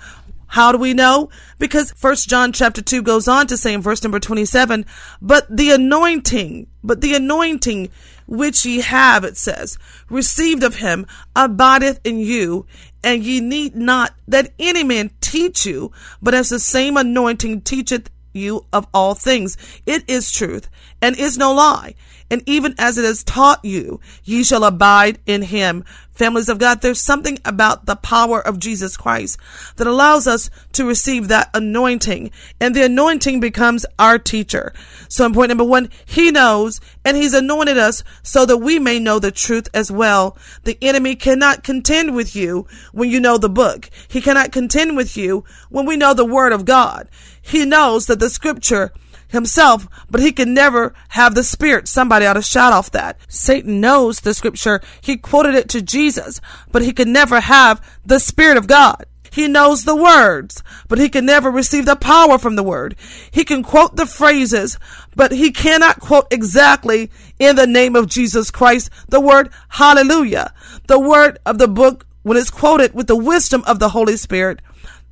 How 0.49 0.73
do 0.73 0.79
we 0.79 0.95
know? 0.95 1.29
Because 1.59 1.93
first 1.93 2.29
John 2.29 2.53
chapter 2.53 2.83
2 2.83 3.03
goes 3.03 3.29
on 3.29 3.47
to 3.49 3.57
say 3.57 3.75
in 3.75 3.83
verse 3.83 4.03
number 4.03 4.21
27, 4.21 4.87
but 5.21 5.45
the 5.55 5.71
anointing, 5.71 6.69
but 6.85 7.01
the 7.01 7.15
anointing 7.15 7.91
which 8.27 8.65
ye 8.65 8.81
have, 8.81 9.25
it 9.25 9.37
says, 9.37 9.79
received 10.09 10.63
of 10.63 10.77
him 10.77 11.07
abideth 11.35 12.01
in 12.05 12.19
you, 12.19 12.67
and 13.03 13.23
ye 13.23 13.41
need 13.41 13.77
not 13.77 14.15
that 14.27 14.53
any 14.59 14.83
man 14.83 15.11
teach 15.21 15.67
you, 15.67 15.93
but 16.21 16.35
as 16.35 16.49
the 16.49 16.59
same 16.59 16.97
anointing 16.97 17.61
teacheth 17.61 18.11
you 18.33 18.67
of 18.73 18.87
all 18.93 19.15
things. 19.15 19.57
It 19.87 20.05
is 20.09 20.31
truth 20.31 20.69
and 21.01 21.19
is 21.19 21.39
no 21.39 21.53
lie. 21.53 21.95
And 22.31 22.43
even 22.47 22.75
as 22.79 22.99
it 22.99 23.05
is 23.05 23.23
taught 23.23 23.65
you, 23.65 24.01
ye 24.25 24.43
shall 24.43 24.65
abide 24.65 25.19
in 25.27 25.43
him. 25.43 25.85
Families 26.11 26.49
of 26.49 26.59
God, 26.59 26.81
there's 26.81 27.01
something 27.01 27.39
about 27.45 27.87
the 27.87 27.95
power 27.95 28.41
of 28.41 28.59
Jesus 28.59 28.97
Christ 28.97 29.39
that 29.77 29.87
allows 29.87 30.27
us 30.27 30.51
to 30.73 30.85
receive 30.85 31.29
that 31.29 31.51
anointing. 31.55 32.33
And 32.59 32.75
the 32.75 32.85
anointing 32.85 33.39
becomes 33.39 33.87
our 33.99 34.19
teacher. 34.19 34.73
So 35.09 35.25
in 35.27 35.35
point 35.35 35.51
number 35.51 35.63
one, 35.63 35.89
he 36.05 36.33
knows 36.33 36.81
and 37.05 37.17
he's 37.17 37.35
anointed 37.35 37.79
us 37.79 38.03
so 38.23 38.45
that 38.47 38.59
we 38.59 38.79
may 38.79 38.99
know 38.99 39.19
the 39.19 39.31
truth 39.31 39.69
as 39.73 39.93
well. 39.93 40.37
The 40.65 40.79
enemy 40.83 41.15
cannot 41.15 41.63
contend 41.63 42.17
with 42.17 42.35
you 42.35 42.67
when 42.93 43.11
you 43.11 43.21
know 43.21 43.39
the 43.39 43.51
book. 43.51 43.89
He 44.09 44.21
cannot 44.21 44.53
contend 44.53 44.97
with 44.97 45.17
you 45.17 45.45
when 45.69 45.87
we 45.87 45.97
know 45.97 46.15
the 46.15 46.25
word 46.25 46.53
of 46.53 46.65
God. 46.65 47.09
He 47.41 47.65
knows 47.65 48.07
that 48.07 48.19
the 48.19 48.31
scripture 48.31 48.93
himself, 49.29 49.87
but 50.11 50.21
he 50.21 50.33
can 50.33 50.55
never 50.55 50.95
have 51.11 51.35
the 51.35 51.45
spirit. 51.45 51.89
Somebody 51.89 52.27
ought 52.27 52.35
to 52.35 52.43
shout 52.43 52.73
off 52.73 52.91
that. 52.93 53.19
Satan 53.29 53.81
knows 53.81 54.21
the 54.21 54.35
scripture. 54.35 54.81
He 55.01 55.17
quoted 55.17 55.55
it 55.55 55.69
to 55.71 55.83
Jesus, 55.83 56.41
but 56.71 56.83
he 56.83 56.93
can 56.93 57.13
never 57.13 57.41
have 57.41 57.81
the 58.05 58.19
spirit 58.19 58.57
of 58.57 58.67
God. 58.67 59.07
He 59.37 59.49
knows 59.49 59.85
the 59.85 59.95
words, 59.95 60.63
but 60.89 60.99
he 60.99 61.11
can 61.11 61.27
never 61.27 61.51
receive 61.51 61.85
the 61.85 61.95
power 61.95 62.39
from 62.39 62.57
the 62.57 62.63
word. 62.63 62.97
He 63.31 63.45
can 63.45 63.63
quote 63.63 63.97
the 63.97 64.07
phrases, 64.07 64.79
but 65.15 65.31
he 65.31 65.51
cannot 65.51 66.01
quote 66.01 66.27
exactly 66.31 67.11
in 67.39 67.55
the 67.55 67.67
name 67.67 67.97
of 67.97 68.09
Jesus 68.09 68.51
Christ 68.51 68.89
the 69.11 69.21
word 69.21 69.51
hallelujah. 69.69 70.55
The 70.87 70.99
word 70.99 71.39
of 71.45 71.59
the 71.59 71.69
book, 71.69 72.07
when 72.23 72.39
it's 72.39 72.49
quoted 72.49 72.95
with 72.95 73.09
the 73.09 73.17
wisdom 73.17 73.63
of 73.67 73.79
the 73.79 73.91
Holy 73.91 74.17
Spirit, 74.17 74.61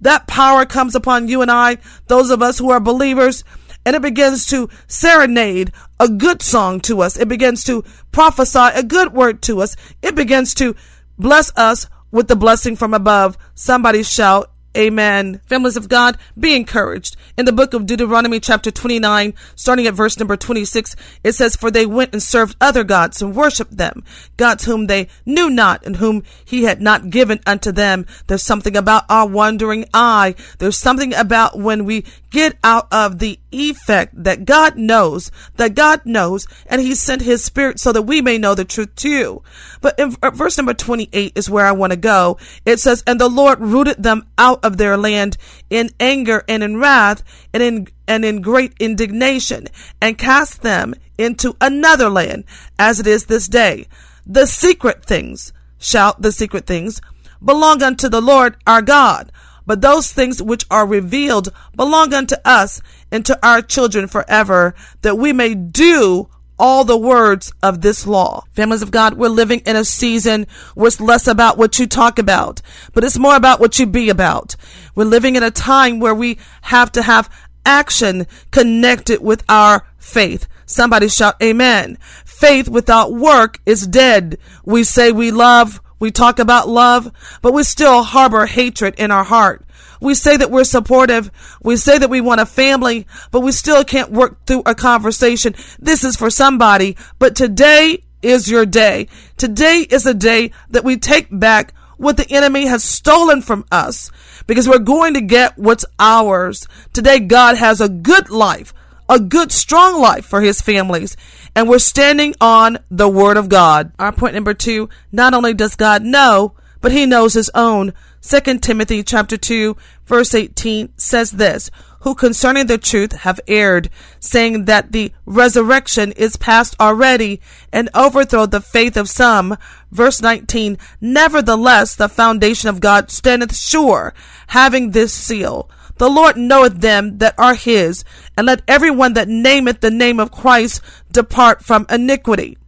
that 0.00 0.26
power 0.26 0.64
comes 0.64 0.94
upon 0.94 1.28
you 1.28 1.42
and 1.42 1.50
I, 1.50 1.76
those 2.06 2.30
of 2.30 2.40
us 2.40 2.58
who 2.58 2.70
are 2.70 2.80
believers 2.80 3.44
and 3.84 3.96
it 3.96 4.02
begins 4.02 4.46
to 4.46 4.68
serenade 4.86 5.72
a 6.00 6.08
good 6.08 6.42
song 6.42 6.80
to 6.80 7.02
us. 7.02 7.16
It 7.16 7.28
begins 7.28 7.64
to 7.64 7.84
prophesy 8.12 8.70
a 8.74 8.82
good 8.82 9.12
word 9.12 9.42
to 9.42 9.60
us. 9.60 9.76
It 10.02 10.14
begins 10.14 10.54
to 10.54 10.74
bless 11.18 11.52
us 11.56 11.86
with 12.10 12.28
the 12.28 12.36
blessing 12.36 12.76
from 12.76 12.94
above. 12.94 13.36
Somebody 13.54 14.02
shout, 14.02 14.50
Amen. 14.76 15.40
Families 15.46 15.76
of 15.76 15.88
God, 15.88 16.18
be 16.38 16.56
encouraged. 16.56 17.16
In 17.38 17.44
the 17.44 17.52
book 17.52 17.74
of 17.74 17.86
Deuteronomy, 17.86 18.40
chapter 18.40 18.72
29, 18.72 19.34
starting 19.54 19.86
at 19.86 19.94
verse 19.94 20.18
number 20.18 20.36
26, 20.36 20.96
it 21.22 21.32
says, 21.32 21.54
For 21.54 21.70
they 21.70 21.86
went 21.86 22.12
and 22.12 22.22
served 22.22 22.56
other 22.60 22.82
gods 22.82 23.22
and 23.22 23.36
worshipped 23.36 23.76
them, 23.76 24.02
gods 24.36 24.64
whom 24.64 24.88
they 24.88 25.08
knew 25.24 25.48
not 25.48 25.86
and 25.86 25.96
whom 25.96 26.24
he 26.44 26.64
had 26.64 26.80
not 26.80 27.10
given 27.10 27.38
unto 27.46 27.70
them. 27.70 28.04
There's 28.26 28.42
something 28.42 28.76
about 28.76 29.04
our 29.08 29.28
wandering 29.28 29.84
eye. 29.94 30.34
There's 30.58 30.76
something 30.76 31.14
about 31.14 31.56
when 31.58 31.84
we 31.84 32.04
get 32.34 32.58
out 32.64 32.88
of 32.92 33.20
the 33.20 33.38
effect 33.52 34.24
that 34.24 34.44
God 34.44 34.76
knows, 34.76 35.30
that 35.54 35.76
God 35.76 36.04
knows, 36.04 36.48
and 36.66 36.80
he 36.80 36.96
sent 36.96 37.22
his 37.22 37.44
spirit 37.44 37.78
so 37.78 37.92
that 37.92 38.02
we 38.02 38.20
may 38.20 38.38
know 38.38 38.56
the 38.56 38.64
truth 38.64 38.92
too. 38.96 39.40
But 39.80 39.96
in 39.98 40.16
uh, 40.20 40.30
verse 40.30 40.56
number 40.56 40.74
28 40.74 41.32
is 41.36 41.48
where 41.48 41.64
I 41.64 41.70
want 41.72 41.92
to 41.92 41.96
go. 41.96 42.38
It 42.66 42.80
says, 42.80 43.04
And 43.06 43.20
the 43.20 43.28
Lord 43.28 43.60
rooted 43.60 44.02
them 44.02 44.26
out 44.36 44.63
of 44.64 44.78
their 44.78 44.96
land 44.96 45.36
in 45.70 45.90
anger 46.00 46.42
and 46.48 46.62
in 46.62 46.78
wrath 46.78 47.22
and 47.52 47.62
in 47.62 47.88
and 48.08 48.24
in 48.24 48.40
great 48.40 48.72
indignation 48.80 49.66
and 50.00 50.18
cast 50.18 50.62
them 50.62 50.94
into 51.16 51.56
another 51.60 52.10
land 52.10 52.44
as 52.78 52.98
it 52.98 53.06
is 53.06 53.26
this 53.26 53.46
day. 53.46 53.86
The 54.26 54.46
secret 54.46 55.04
things, 55.04 55.52
shall, 55.78 56.16
the 56.18 56.32
secret 56.32 56.66
things, 56.66 57.00
belong 57.44 57.82
unto 57.82 58.08
the 58.08 58.22
Lord 58.22 58.56
our 58.66 58.82
God. 58.82 59.30
But 59.66 59.80
those 59.80 60.12
things 60.12 60.42
which 60.42 60.66
are 60.70 60.86
revealed 60.86 61.52
belong 61.74 62.12
unto 62.12 62.36
us 62.44 62.82
and 63.10 63.24
to 63.26 63.38
our 63.46 63.62
children 63.62 64.08
forever, 64.08 64.74
that 65.02 65.16
we 65.16 65.32
may 65.32 65.54
do 65.54 66.28
all 66.58 66.84
the 66.84 66.96
words 66.96 67.52
of 67.62 67.80
this 67.80 68.06
law. 68.06 68.44
Families 68.52 68.82
of 68.82 68.90
God, 68.90 69.14
we're 69.14 69.28
living 69.28 69.60
in 69.60 69.76
a 69.76 69.84
season 69.84 70.46
where 70.74 70.88
it's 70.88 71.00
less 71.00 71.26
about 71.26 71.58
what 71.58 71.78
you 71.78 71.86
talk 71.86 72.18
about, 72.18 72.60
but 72.92 73.04
it's 73.04 73.18
more 73.18 73.36
about 73.36 73.60
what 73.60 73.78
you 73.78 73.86
be 73.86 74.08
about. 74.08 74.56
We're 74.94 75.04
living 75.04 75.36
in 75.36 75.42
a 75.42 75.50
time 75.50 76.00
where 76.00 76.14
we 76.14 76.38
have 76.62 76.92
to 76.92 77.02
have 77.02 77.30
action 77.66 78.26
connected 78.50 79.20
with 79.20 79.42
our 79.48 79.86
faith. 79.98 80.46
Somebody 80.66 81.08
shout 81.08 81.34
amen. 81.42 81.98
Faith 82.24 82.68
without 82.68 83.12
work 83.12 83.60
is 83.66 83.86
dead. 83.86 84.38
We 84.64 84.84
say 84.84 85.12
we 85.12 85.30
love, 85.30 85.80
we 85.98 86.10
talk 86.10 86.38
about 86.38 86.68
love, 86.68 87.10
but 87.42 87.52
we 87.52 87.62
still 87.62 88.02
harbor 88.02 88.46
hatred 88.46 88.94
in 88.96 89.10
our 89.10 89.24
heart. 89.24 89.64
We 90.04 90.14
say 90.14 90.36
that 90.36 90.50
we're 90.50 90.64
supportive. 90.64 91.30
We 91.62 91.78
say 91.78 91.96
that 91.96 92.10
we 92.10 92.20
want 92.20 92.42
a 92.42 92.46
family, 92.46 93.06
but 93.30 93.40
we 93.40 93.52
still 93.52 93.82
can't 93.84 94.12
work 94.12 94.44
through 94.44 94.62
a 94.66 94.74
conversation. 94.74 95.54
This 95.78 96.04
is 96.04 96.14
for 96.14 96.28
somebody, 96.28 96.98
but 97.18 97.34
today 97.34 98.04
is 98.20 98.50
your 98.50 98.66
day. 98.66 99.08
Today 99.38 99.86
is 99.88 100.04
a 100.04 100.12
day 100.12 100.50
that 100.68 100.84
we 100.84 100.98
take 100.98 101.28
back 101.30 101.72
what 101.96 102.18
the 102.18 102.30
enemy 102.30 102.66
has 102.66 102.84
stolen 102.84 103.40
from 103.40 103.64
us 103.72 104.10
because 104.46 104.68
we're 104.68 104.78
going 104.78 105.14
to 105.14 105.22
get 105.22 105.56
what's 105.56 105.86
ours. 105.98 106.68
Today, 106.92 107.18
God 107.18 107.56
has 107.56 107.80
a 107.80 107.88
good 107.88 108.28
life, 108.28 108.74
a 109.08 109.18
good, 109.18 109.52
strong 109.52 109.98
life 109.98 110.26
for 110.26 110.42
his 110.42 110.60
families. 110.60 111.16
And 111.56 111.66
we're 111.66 111.78
standing 111.78 112.34
on 112.42 112.76
the 112.90 113.08
word 113.08 113.38
of 113.38 113.48
God. 113.48 113.92
Our 113.98 114.12
point 114.12 114.34
number 114.34 114.52
two, 114.52 114.90
not 115.12 115.32
only 115.32 115.54
does 115.54 115.76
God 115.76 116.02
know, 116.02 116.52
but 116.82 116.92
he 116.92 117.06
knows 117.06 117.32
his 117.32 117.50
own. 117.54 117.94
2 118.26 118.58
Timothy 118.58 119.02
chapter 119.02 119.36
2 119.36 119.76
verse 120.06 120.34
18 120.34 120.90
says 120.96 121.32
this, 121.32 121.70
who 122.00 122.14
concerning 122.14 122.66
the 122.66 122.78
truth 122.78 123.12
have 123.12 123.40
erred, 123.48 123.88
saying 124.20 124.66
that 124.66 124.92
the 124.92 125.12
resurrection 125.26 126.12
is 126.12 126.36
past 126.36 126.74
already 126.80 127.40
and 127.72 127.88
overthrow 127.94 128.46
the 128.46 128.60
faith 128.60 128.96
of 128.96 129.08
some. 129.08 129.56
Verse 129.90 130.20
19, 130.20 130.78
nevertheless 131.00 131.94
the 131.94 132.08
foundation 132.08 132.68
of 132.68 132.80
God 132.80 133.10
standeth 133.10 133.56
sure, 133.56 134.14
having 134.48 134.90
this 134.90 135.12
seal. 135.12 135.70
The 135.96 136.10
Lord 136.10 136.36
knoweth 136.36 136.80
them 136.80 137.18
that 137.18 137.34
are 137.38 137.54
his, 137.54 138.04
and 138.36 138.46
let 138.46 138.62
every 138.68 138.90
one 138.90 139.14
that 139.14 139.28
nameth 139.28 139.80
the 139.80 139.90
name 139.90 140.20
of 140.20 140.30
Christ 140.30 140.82
depart 141.10 141.64
from 141.64 141.86
iniquity. 141.88 142.58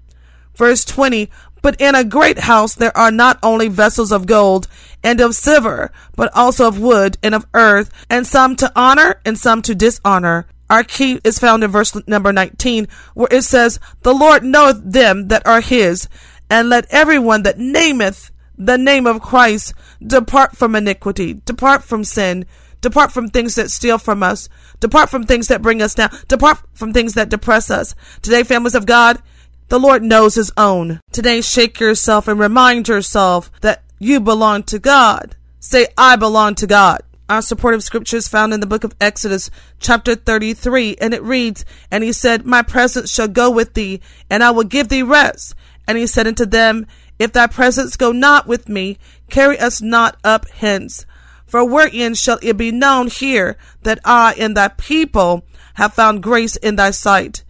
Verse 0.55 0.85
20, 0.85 1.29
but 1.61 1.79
in 1.81 1.95
a 1.95 2.05
great 2.05 2.39
house 2.39 2.75
there 2.75 2.97
are 2.97 3.11
not 3.11 3.39
only 3.43 3.69
vessels 3.69 4.13
of 4.13 4.27
gold 4.27 4.69
and 5.07 5.21
of 5.21 5.37
silver, 5.37 5.93
but 6.17 6.35
also 6.35 6.67
of 6.67 6.81
wood 6.81 7.17
and 7.23 7.33
of 7.33 7.47
earth, 7.55 7.93
and 8.11 8.27
some 8.27 8.57
to 8.57 8.73
honor 8.75 9.21
and 9.25 9.39
some 9.39 9.63
to 9.63 9.73
dishonor. 9.73 10.49
Our 10.69 10.83
key 10.83 11.21
is 11.23 11.39
found 11.39 11.63
in 11.63 11.71
verse 11.71 11.97
number 12.09 12.33
19, 12.33 12.89
where 13.15 13.29
it 13.31 13.43
says, 13.43 13.79
The 14.03 14.13
Lord 14.13 14.43
knoweth 14.43 14.83
them 14.83 15.29
that 15.29 15.47
are 15.47 15.61
his, 15.61 16.09
and 16.51 16.69
let 16.69 16.87
everyone 16.91 17.45
that 17.45 17.57
nameth 17.57 18.33
the 18.59 18.77
name 18.77 19.07
of 19.07 19.23
Christ 19.23 19.75
depart 20.05 20.57
from 20.57 20.75
iniquity, 20.75 21.35
depart 21.45 21.85
from 21.85 22.03
sin, 22.03 22.45
depart 22.81 23.13
from 23.13 23.29
things 23.29 23.55
that 23.55 23.71
steal 23.71 23.99
from 23.99 24.25
us, 24.25 24.49
depart 24.81 25.09
from 25.09 25.23
things 25.23 25.47
that 25.47 25.63
bring 25.63 25.81
us 25.81 25.95
down, 25.95 26.11
depart 26.27 26.59
from 26.75 26.93
things 26.93 27.15
that 27.15 27.29
depress 27.29 27.71
us. 27.71 27.95
Today, 28.23 28.43
families 28.43 28.75
of 28.75 28.87
God, 28.87 29.23
The 29.69 29.79
Lord 29.79 30.03
knows 30.03 30.35
his 30.35 30.53
own. 30.57 31.01
Today, 31.13 31.41
shake 31.41 31.79
yourself 31.79 32.27
and 32.27 32.41
remind 32.41 32.89
yourself 32.89 33.53
that 33.61 33.85
you 33.99 34.21
belong 34.21 34.63
to 34.65 34.79
God. 34.79 35.37
Say, 35.59 35.89
I 35.97 36.17
belong 36.17 36.55
to 36.57 36.67
God. 36.67 37.01
Our 37.29 37.43
supportive 37.43 37.83
scripture 37.83 38.19
is 38.19 38.29
found 38.29 38.55
in 38.55 38.61
the 38.61 38.67
book 38.67 38.85
of 38.85 38.95
Exodus, 39.01 39.51
chapter 39.81 40.15
33, 40.15 40.97
and 41.01 41.13
it 41.13 41.23
reads, 41.23 41.65
And 41.91 42.05
he 42.05 42.13
said, 42.13 42.47
My 42.47 42.63
presence 42.63 43.13
shall 43.13 43.27
go 43.27 43.51
with 43.51 43.75
thee, 43.75 44.01
and 44.31 44.45
I 44.45 44.53
will 44.53 44.65
give 44.65 44.89
thee 44.89 45.03
rest. 45.03 45.55
And 45.89 45.99
he 45.99 46.07
said 46.07 46.29
unto 46.29 46.47
them, 46.47 46.87
If 47.19 47.33
thy 47.33 47.49
presence 47.49 47.97
go 47.97 48.13
not 48.13 48.47
with 48.47 48.69
me, 48.69 48.99
carry 49.29 49.59
us 49.59 49.83
not 49.83 50.17
up 50.23 50.49
hence. 50.49 51.05
For 51.47 51.65
wherein 51.65 52.15
shall 52.15 52.39
it 52.43 52.57
be 52.57 52.71
known 52.71 53.09
here 53.09 53.57
that 53.83 53.99
I 54.05 54.35
and 54.39 54.57
thy 54.57 54.69
people 54.69 55.45
have 55.75 55.95
found 55.95 56.23
grace 56.23 56.57
in 56.57 56.77
thy 56.77 56.91
sight? 56.91 57.43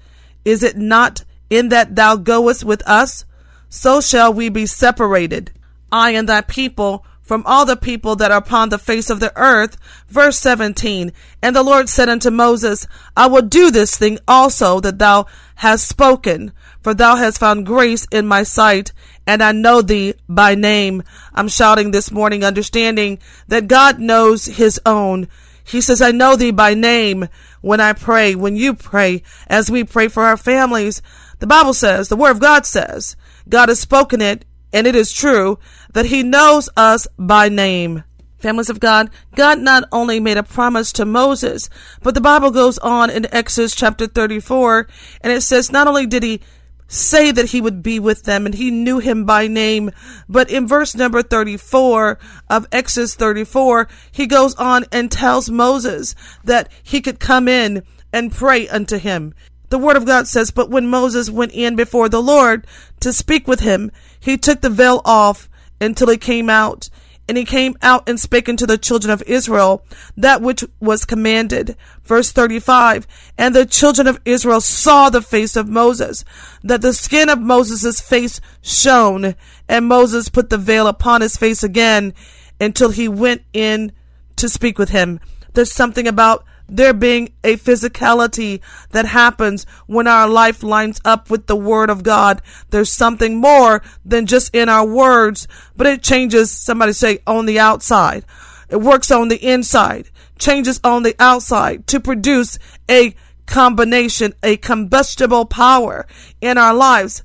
Is 0.44 0.62
it 0.62 0.76
not 0.76 1.24
in 1.50 1.68
that 1.68 1.96
thou 1.96 2.16
goest 2.16 2.64
with 2.64 2.86
us? 2.86 3.24
So 3.68 4.00
shall 4.00 4.32
we 4.32 4.48
be 4.48 4.64
separated, 4.64 5.50
I 5.90 6.10
and 6.10 6.28
thy 6.28 6.40
people, 6.40 7.04
from 7.26 7.42
all 7.44 7.66
the 7.66 7.76
people 7.76 8.14
that 8.14 8.30
are 8.30 8.38
upon 8.38 8.68
the 8.68 8.78
face 8.78 9.10
of 9.10 9.18
the 9.18 9.32
earth. 9.36 9.76
Verse 10.08 10.38
17. 10.38 11.12
And 11.42 11.56
the 11.56 11.64
Lord 11.64 11.88
said 11.88 12.08
unto 12.08 12.30
Moses, 12.30 12.86
I 13.16 13.26
will 13.26 13.42
do 13.42 13.72
this 13.72 13.96
thing 13.96 14.18
also 14.28 14.78
that 14.80 15.00
thou 15.00 15.26
hast 15.56 15.88
spoken, 15.88 16.52
for 16.82 16.94
thou 16.94 17.16
hast 17.16 17.38
found 17.38 17.66
grace 17.66 18.06
in 18.12 18.28
my 18.28 18.44
sight, 18.44 18.92
and 19.26 19.42
I 19.42 19.50
know 19.50 19.82
thee 19.82 20.14
by 20.28 20.54
name. 20.54 21.02
I'm 21.34 21.48
shouting 21.48 21.90
this 21.90 22.12
morning, 22.12 22.44
understanding 22.44 23.18
that 23.48 23.66
God 23.66 23.98
knows 23.98 24.46
his 24.46 24.80
own. 24.86 25.26
He 25.64 25.80
says, 25.80 26.00
I 26.00 26.12
know 26.12 26.36
thee 26.36 26.52
by 26.52 26.74
name 26.74 27.28
when 27.60 27.80
I 27.80 27.92
pray, 27.92 28.36
when 28.36 28.54
you 28.54 28.72
pray, 28.72 29.24
as 29.48 29.68
we 29.68 29.82
pray 29.82 30.06
for 30.06 30.22
our 30.22 30.36
families. 30.36 31.02
The 31.40 31.48
Bible 31.48 31.74
says, 31.74 32.08
the 32.08 32.14
Word 32.14 32.30
of 32.30 32.38
God 32.38 32.64
says, 32.64 33.16
God 33.48 33.68
has 33.68 33.80
spoken 33.80 34.20
it 34.20 34.44
and 34.76 34.86
it 34.86 34.94
is 34.94 35.10
true 35.10 35.58
that 35.94 36.04
he 36.04 36.22
knows 36.22 36.68
us 36.76 37.08
by 37.18 37.48
name. 37.48 38.04
Families 38.36 38.68
of 38.68 38.78
God, 38.78 39.08
God 39.34 39.58
not 39.58 39.84
only 39.90 40.20
made 40.20 40.36
a 40.36 40.42
promise 40.42 40.92
to 40.92 41.06
Moses, 41.06 41.70
but 42.02 42.14
the 42.14 42.20
Bible 42.20 42.50
goes 42.50 42.76
on 42.80 43.08
in 43.08 43.26
Exodus 43.34 43.74
chapter 43.74 44.06
34, 44.06 44.86
and 45.22 45.32
it 45.32 45.40
says 45.40 45.72
not 45.72 45.86
only 45.86 46.06
did 46.06 46.22
he 46.22 46.42
say 46.88 47.30
that 47.30 47.50
he 47.50 47.60
would 47.62 47.82
be 47.82 47.98
with 47.98 48.24
them 48.24 48.44
and 48.44 48.54
he 48.54 48.70
knew 48.70 48.98
him 48.98 49.24
by 49.24 49.48
name. 49.48 49.90
But 50.28 50.50
in 50.50 50.68
verse 50.68 50.94
number 50.94 51.22
34 51.22 52.18
of 52.50 52.68
Exodus 52.70 53.14
34, 53.14 53.88
he 54.12 54.26
goes 54.26 54.54
on 54.56 54.84
and 54.92 55.10
tells 55.10 55.50
Moses 55.50 56.14
that 56.44 56.70
he 56.82 57.00
could 57.00 57.18
come 57.18 57.48
in 57.48 57.82
and 58.12 58.30
pray 58.30 58.68
unto 58.68 58.98
him. 58.98 59.34
The 59.68 59.78
word 59.78 59.96
of 59.96 60.06
God 60.06 60.28
says, 60.28 60.50
But 60.50 60.70
when 60.70 60.86
Moses 60.86 61.30
went 61.30 61.52
in 61.52 61.76
before 61.76 62.08
the 62.08 62.22
Lord 62.22 62.66
to 63.00 63.12
speak 63.12 63.48
with 63.48 63.60
him, 63.60 63.90
he 64.18 64.36
took 64.36 64.60
the 64.60 64.70
veil 64.70 65.02
off 65.04 65.48
until 65.80 66.08
he 66.08 66.16
came 66.16 66.48
out. 66.48 66.88
And 67.28 67.36
he 67.36 67.44
came 67.44 67.76
out 67.82 68.08
and 68.08 68.20
spake 68.20 68.48
unto 68.48 68.66
the 68.66 68.78
children 68.78 69.10
of 69.10 69.22
Israel 69.26 69.84
that 70.16 70.40
which 70.40 70.64
was 70.78 71.04
commanded. 71.04 71.76
Verse 72.04 72.30
35. 72.30 73.06
And 73.36 73.54
the 73.54 73.66
children 73.66 74.06
of 74.06 74.20
Israel 74.24 74.60
saw 74.60 75.10
the 75.10 75.20
face 75.20 75.56
of 75.56 75.68
Moses, 75.68 76.24
that 76.62 76.82
the 76.82 76.92
skin 76.92 77.28
of 77.28 77.40
Moses' 77.40 78.00
face 78.00 78.40
shone. 78.62 79.34
And 79.68 79.86
Moses 79.86 80.28
put 80.28 80.50
the 80.50 80.58
veil 80.58 80.86
upon 80.86 81.20
his 81.20 81.36
face 81.36 81.64
again 81.64 82.14
until 82.60 82.90
he 82.90 83.08
went 83.08 83.42
in 83.52 83.90
to 84.36 84.48
speak 84.48 84.78
with 84.78 84.90
him. 84.90 85.18
There's 85.54 85.72
something 85.72 86.06
about 86.06 86.44
there 86.68 86.92
being 86.92 87.32
a 87.44 87.56
physicality 87.56 88.60
that 88.90 89.06
happens 89.06 89.64
when 89.86 90.06
our 90.06 90.28
life 90.28 90.62
lines 90.62 91.00
up 91.04 91.30
with 91.30 91.46
the 91.46 91.56
Word 91.56 91.90
of 91.90 92.02
God. 92.02 92.42
There's 92.70 92.92
something 92.92 93.36
more 93.36 93.82
than 94.04 94.26
just 94.26 94.54
in 94.54 94.68
our 94.68 94.86
words, 94.86 95.46
but 95.76 95.86
it 95.86 96.02
changes, 96.02 96.50
somebody 96.50 96.92
say, 96.92 97.20
on 97.26 97.46
the 97.46 97.58
outside. 97.58 98.24
It 98.68 98.80
works 98.80 99.10
on 99.10 99.28
the 99.28 99.44
inside, 99.44 100.10
changes 100.38 100.80
on 100.82 101.02
the 101.02 101.14
outside 101.18 101.86
to 101.88 102.00
produce 102.00 102.58
a 102.90 103.14
combination, 103.46 104.34
a 104.42 104.56
combustible 104.56 105.44
power 105.44 106.06
in 106.40 106.58
our 106.58 106.74
lives. 106.74 107.22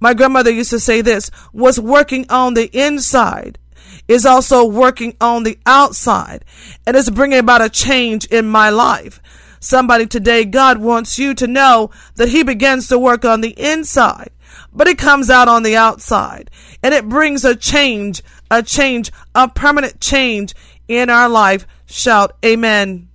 My 0.00 0.14
grandmother 0.14 0.50
used 0.50 0.70
to 0.70 0.78
say 0.78 1.00
this 1.00 1.30
was 1.52 1.80
working 1.80 2.26
on 2.30 2.54
the 2.54 2.70
inside 2.72 3.58
is 4.06 4.24
also 4.24 4.64
working 4.64 5.16
on 5.20 5.42
the 5.42 5.58
outside 5.66 6.44
and 6.86 6.96
it's 6.96 7.10
bringing 7.10 7.38
about 7.38 7.62
a 7.62 7.68
change 7.68 8.24
in 8.26 8.48
my 8.48 8.70
life. 8.70 9.20
Somebody 9.60 10.06
today, 10.06 10.44
God 10.44 10.78
wants 10.78 11.18
you 11.18 11.34
to 11.34 11.46
know 11.46 11.90
that 12.14 12.28
He 12.28 12.42
begins 12.42 12.88
to 12.88 12.98
work 12.98 13.24
on 13.24 13.40
the 13.40 13.58
inside, 13.58 14.30
but 14.72 14.86
it 14.86 14.98
comes 14.98 15.30
out 15.30 15.48
on 15.48 15.62
the 15.62 15.76
outside 15.76 16.50
and 16.82 16.94
it 16.94 17.08
brings 17.08 17.44
a 17.44 17.56
change, 17.56 18.22
a 18.50 18.62
change, 18.62 19.10
a 19.34 19.48
permanent 19.48 20.00
change 20.00 20.54
in 20.86 21.10
our 21.10 21.28
life. 21.28 21.66
Shout 21.86 22.36
Amen. 22.44 23.08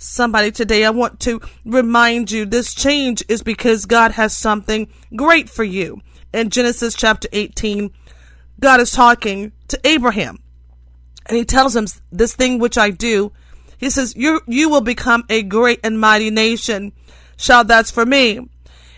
Somebody 0.00 0.52
today, 0.52 0.84
I 0.84 0.90
want 0.90 1.18
to 1.20 1.40
remind 1.64 2.30
you 2.30 2.44
this 2.44 2.72
change 2.72 3.24
is 3.28 3.42
because 3.42 3.84
God 3.84 4.12
has 4.12 4.36
something 4.36 4.88
great 5.16 5.50
for 5.50 5.64
you. 5.64 6.00
In 6.32 6.50
Genesis 6.50 6.94
chapter 6.94 7.26
18, 7.32 7.90
God 8.60 8.80
is 8.80 8.90
talking 8.90 9.52
to 9.68 9.80
Abraham. 9.86 10.38
And 11.26 11.36
he 11.36 11.44
tells 11.44 11.76
him, 11.76 11.86
This 12.10 12.34
thing 12.34 12.58
which 12.58 12.78
I 12.78 12.90
do, 12.90 13.32
he 13.76 13.90
says, 13.90 14.16
You, 14.16 14.40
you 14.46 14.68
will 14.68 14.80
become 14.80 15.24
a 15.28 15.42
great 15.42 15.80
and 15.84 16.00
mighty 16.00 16.30
nation. 16.30 16.92
Shout, 17.36 17.68
That's 17.68 17.90
for 17.90 18.06
me. 18.06 18.40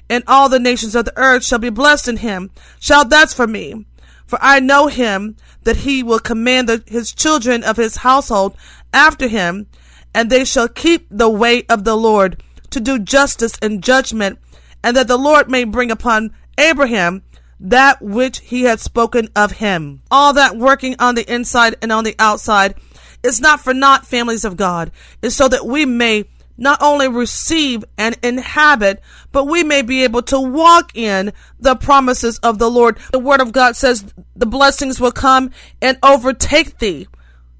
And 0.09 0.25
all 0.27 0.49
the 0.49 0.59
nations 0.59 0.94
of 0.94 1.05
the 1.05 1.16
earth 1.16 1.44
shall 1.44 1.59
be 1.59 1.70
blessed 1.70 2.09
in 2.09 2.16
him. 2.18 2.51
Shout, 2.79 3.11
That's 3.11 3.35
for 3.35 3.46
me. 3.46 3.87
For 4.27 4.38
I 4.40 4.61
know 4.61 4.87
him 4.87 5.37
that 5.64 5.79
he 5.79 6.03
will 6.03 6.20
command 6.20 6.68
the, 6.68 6.83
his 6.87 7.12
children 7.12 7.64
of 7.64 7.77
his 7.77 7.96
household 7.96 8.57
after 8.94 9.29
him, 9.29 9.66
and 10.14 10.31
they 10.31 10.44
shall 10.44 10.68
keep 10.68 11.07
the 11.11 11.29
way 11.29 11.64
of 11.68 11.85
the 11.85 11.96
Lord 11.96 12.42
to 12.70 12.81
do 12.81 12.99
justice 12.99 13.55
and 13.61 13.83
judgment, 13.83 14.38
and 14.83 14.96
that 14.96 15.09
the 15.09 15.16
Lord 15.16 15.51
may 15.51 15.64
bring 15.64 15.90
upon 15.90 16.31
Abraham 16.57 17.23
that 17.61 18.01
which 18.01 18.40
he 18.40 18.62
had 18.62 18.81
spoken 18.81 19.29
of 19.37 19.53
him. 19.53 20.03
All 20.11 20.33
that 20.33 20.57
working 20.57 20.96
on 20.99 21.14
the 21.14 21.33
inside 21.33 21.77
and 21.83 21.92
on 21.92 22.05
the 22.05 22.16
outside 22.18 22.75
is 23.23 23.40
not 23.40 23.61
for 23.61 23.75
not 23.75 24.07
families 24.07 24.44
of 24.44 24.57
God. 24.57 24.90
It's 25.23 25.37
so 25.37 25.46
that 25.49 25.66
we 25.66 25.85
may 25.85 26.25
not 26.57 26.81
only 26.83 27.09
receive 27.09 27.85
and 27.96 28.18
inhabit, 28.23 29.03
but 29.33 29.44
we 29.44 29.62
may 29.62 29.83
be 29.83 30.05
able 30.05 30.23
to 30.23 30.38
walk 30.38 30.94
in 30.94 31.33
the 31.59 31.75
promises 31.75 32.38
of 32.38 32.59
the 32.59 32.70
Lord. 32.70 32.99
The 33.12 33.18
word 33.18 33.40
of 33.40 33.53
God 33.53 33.77
says 33.77 34.12
the 34.37 34.46
blessings 34.46 35.01
will 35.01 35.12
come 35.12 35.51
and 35.81 35.99
overtake 36.03 36.79
thee. 36.79 37.09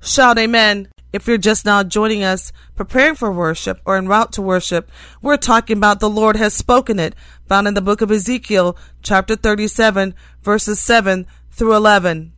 Shout 0.01 0.39
amen. 0.39 0.89
If 1.12 1.27
you're 1.27 1.38
just 1.38 1.64
now 1.64 1.83
joining 1.83 2.23
us, 2.23 2.53
preparing 2.77 3.16
for 3.16 3.33
worship 3.33 3.81
or 3.85 3.96
en 3.96 4.07
route 4.07 4.33
to 4.35 4.42
worship, 4.42 4.90
we're 5.20 5.37
talking 5.37 5.77
about 5.77 5.99
the 5.99 6.09
Lord 6.09 6.37
has 6.37 6.55
spoken 6.55 7.01
it, 7.01 7.16
found 7.49 7.66
in 7.66 7.75
the 7.75 7.81
book 7.81 8.01
of 8.01 8.12
Ezekiel, 8.12 8.77
chapter 9.03 9.35
37, 9.35 10.14
verses 10.42 10.79
7 10.81 11.27
through 11.51 11.75
11. 11.75 12.33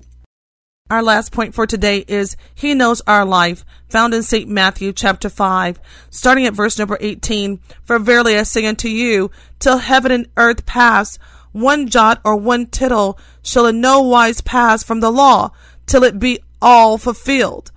Our 0.88 1.02
last 1.02 1.32
point 1.32 1.54
for 1.54 1.66
today 1.66 2.04
is 2.08 2.34
He 2.54 2.74
knows 2.74 3.02
our 3.06 3.26
life, 3.26 3.62
found 3.90 4.14
in 4.14 4.22
St. 4.22 4.48
Matthew 4.48 4.94
chapter 4.94 5.28
5, 5.28 5.78
starting 6.08 6.46
at 6.46 6.54
verse 6.54 6.78
number 6.78 6.96
18. 6.98 7.60
For 7.84 7.98
verily 7.98 8.38
I 8.38 8.42
say 8.44 8.64
unto 8.64 8.88
you, 8.88 9.30
till 9.58 9.78
heaven 9.78 10.10
and 10.10 10.28
earth 10.38 10.64
pass, 10.64 11.18
one 11.52 11.88
jot 11.88 12.22
or 12.24 12.36
one 12.36 12.66
tittle 12.66 13.18
shall 13.42 13.66
in 13.66 13.82
no 13.82 14.00
wise 14.00 14.40
pass 14.40 14.82
from 14.82 15.00
the 15.00 15.12
law, 15.12 15.50
till 15.84 16.04
it 16.04 16.18
be 16.18 16.40
all 16.62 16.96
fulfilled. 16.96 17.70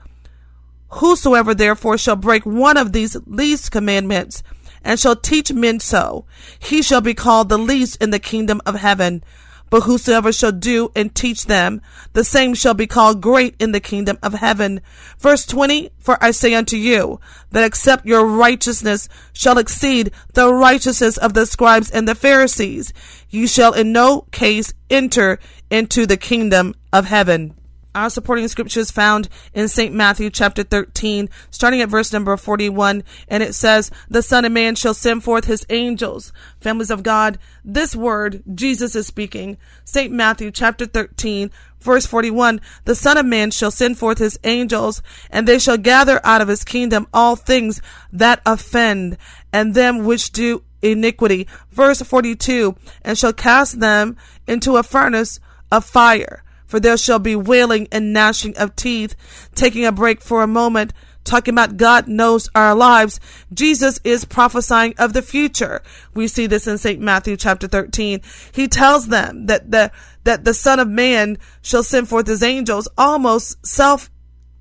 Whosoever 1.00 1.54
therefore 1.54 1.98
shall 1.98 2.16
break 2.16 2.46
one 2.46 2.78
of 2.78 2.94
these 2.94 3.18
least 3.26 3.70
commandments, 3.70 4.42
and 4.82 4.98
shall 4.98 5.18
teach 5.18 5.52
men 5.52 5.82
so, 5.82 6.26
he 6.58 6.82
shall 6.82 7.02
be 7.02 7.14
called 7.14 7.50
the 7.50 7.58
least 7.58 8.02
in 8.02 8.12
the 8.12 8.20
kingdom 8.20 8.62
of 8.66 8.76
heaven. 8.76 9.22
But 9.70 9.82
whosoever 9.82 10.32
shall 10.32 10.54
do 10.54 10.92
and 10.96 11.14
teach 11.14 11.48
them, 11.48 11.82
the 12.14 12.24
same 12.24 12.54
shall 12.54 12.76
be 12.76 12.88
called 12.88 13.20
great 13.20 13.56
in 13.60 13.74
the 13.74 13.82
kingdom 13.82 14.18
of 14.24 14.36
heaven. 14.36 14.80
Verse 15.20 15.46
20, 15.46 15.90
For 16.00 16.18
I 16.24 16.32
say 16.32 16.54
unto 16.54 16.78
you, 16.78 17.20
that 17.52 17.66
except 17.66 18.06
your 18.06 18.26
righteousness 18.26 19.10
shall 19.34 19.58
exceed 19.58 20.12
the 20.34 20.54
righteousness 20.54 21.18
of 21.18 21.34
the 21.34 21.46
scribes 21.46 21.92
and 21.92 22.08
the 22.08 22.16
Pharisees, 22.16 22.94
ye 23.30 23.48
shall 23.48 23.74
in 23.74 23.92
no 23.92 24.28
case 24.32 24.74
enter 24.90 25.40
into 25.70 26.06
the 26.06 26.16
kingdom 26.16 26.74
of 26.94 27.08
heaven. 27.08 27.54
Our 27.96 28.10
supporting 28.10 28.50
scriptures 28.50 28.92
found 28.92 29.30
in 29.54 29.70
St. 29.70 29.96
Matthew 29.96 30.30
chapter 30.30 30.64
13, 30.64 31.30
starting 31.50 31.80
at 31.80 31.88
verse 31.88 32.12
number 32.12 32.36
41, 32.36 33.06
and 33.30 33.42
it 33.42 33.56
says, 33.56 33.90
The 34.10 34.22
Son 34.22 34.44
of 34.44 34.52
Man 34.52 34.76
shall 34.76 34.94
send 34.94 35.24
forth 35.24 35.46
his 35.46 35.66
angels. 35.70 36.34
Families 36.60 36.92
of 36.92 37.04
God, 37.04 37.40
this 37.64 37.96
word, 37.96 38.44
Jesus 38.54 38.98
is 38.98 39.08
speaking. 39.08 39.58
St. 39.86 40.12
Matthew 40.12 40.52
chapter 40.52 40.86
13, 40.86 41.52
verse 41.80 42.06
41, 42.06 42.60
The 42.84 42.96
Son 42.96 43.18
of 43.18 43.26
Man 43.26 43.50
shall 43.50 43.72
send 43.72 43.98
forth 43.98 44.18
his 44.18 44.38
angels, 44.44 45.02
and 45.32 45.48
they 45.48 45.58
shall 45.58 45.78
gather 45.78 46.20
out 46.26 46.42
of 46.42 46.50
his 46.50 46.66
kingdom 46.66 47.08
all 47.14 47.38
things 47.38 47.82
that 48.12 48.42
offend, 48.46 49.18
and 49.54 49.74
them 49.74 50.04
which 50.04 50.34
do 50.34 50.66
iniquity. 50.82 51.48
Verse 51.72 52.02
42, 52.02 52.76
And 53.04 53.18
shall 53.18 53.32
cast 53.32 53.80
them 53.80 54.18
into 54.46 54.76
a 54.76 54.84
furnace 54.84 55.40
of 55.72 55.86
fire 55.86 56.44
for 56.66 56.80
there 56.80 56.98
shall 56.98 57.20
be 57.20 57.36
wailing 57.36 57.88
and 57.92 58.14
gnashing 58.14 58.58
of 58.58 58.76
teeth. 58.76 59.16
Taking 59.56 59.86
a 59.86 59.92
break 59.92 60.22
for 60.22 60.44
a 60.44 60.48
moment, 60.48 60.94
talking 61.24 61.54
about 61.54 61.78
God 61.78 62.08
knows 62.08 62.50
our 62.56 62.76
lives. 62.76 63.20
Jesus 63.54 64.00
is 64.04 64.26
prophesying 64.26 64.94
of 64.98 65.14
the 65.14 65.22
future. 65.22 65.82
We 66.14 66.28
see 66.28 66.48
this 66.48 66.68
in 66.68 66.78
St. 66.78 67.02
Matthew 67.02 67.36
chapter 67.36 67.68
13. 67.68 68.22
He 68.54 68.68
tells 68.68 69.08
them 69.08 69.48
that 69.48 69.72
the, 69.72 69.92
that 70.24 70.46
the 70.46 70.54
Son 70.54 70.80
of 70.80 70.88
Man 70.88 71.38
shall 71.62 71.84
send 71.84 72.08
forth 72.08 72.28
his 72.28 72.44
angels, 72.44 72.88
almost 72.98 73.66
self 73.66 74.10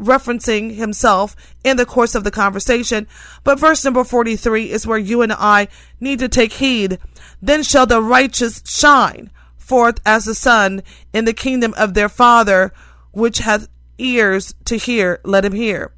referencing 0.00 0.74
himself 0.74 1.36
in 1.62 1.76
the 1.76 1.86
course 1.86 2.14
of 2.14 2.24
the 2.24 2.30
conversation. 2.30 3.06
But 3.44 3.60
verse 3.60 3.84
number 3.84 4.02
43 4.02 4.70
is 4.70 4.86
where 4.86 4.98
you 4.98 5.22
and 5.22 5.32
I 5.32 5.68
need 6.00 6.18
to 6.18 6.28
take 6.28 6.54
heed. 6.54 6.98
Then 7.40 7.62
shall 7.62 7.86
the 7.86 8.02
righteous 8.02 8.62
shine 8.66 9.30
forth 9.64 10.00
as 10.04 10.24
the 10.24 10.34
sun 10.34 10.82
in 11.12 11.24
the 11.24 11.32
kingdom 11.32 11.74
of 11.76 11.94
their 11.94 12.08
Father, 12.08 12.72
which 13.12 13.38
hath 13.38 13.68
ears 13.98 14.54
to 14.66 14.76
hear, 14.76 15.20
let 15.24 15.44
him 15.44 15.54
hear. 15.54 15.92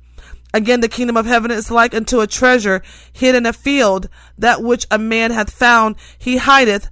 Again, 0.55 0.81
the 0.81 0.89
kingdom 0.89 1.17
of 1.17 1.27
heaven 1.27 1.51
is 1.51 1.71
like 1.71 1.95
unto 1.95 2.21
a 2.21 2.27
treasure 2.27 2.83
hid 3.13 3.35
in 3.35 3.45
a 3.45 3.53
field, 3.53 4.09
that 4.39 4.63
which 4.63 4.87
a 4.91 4.99
man 4.99 5.31
hath 5.31 5.51
found, 5.51 5.97
he 6.19 6.39
hideth, 6.39 6.89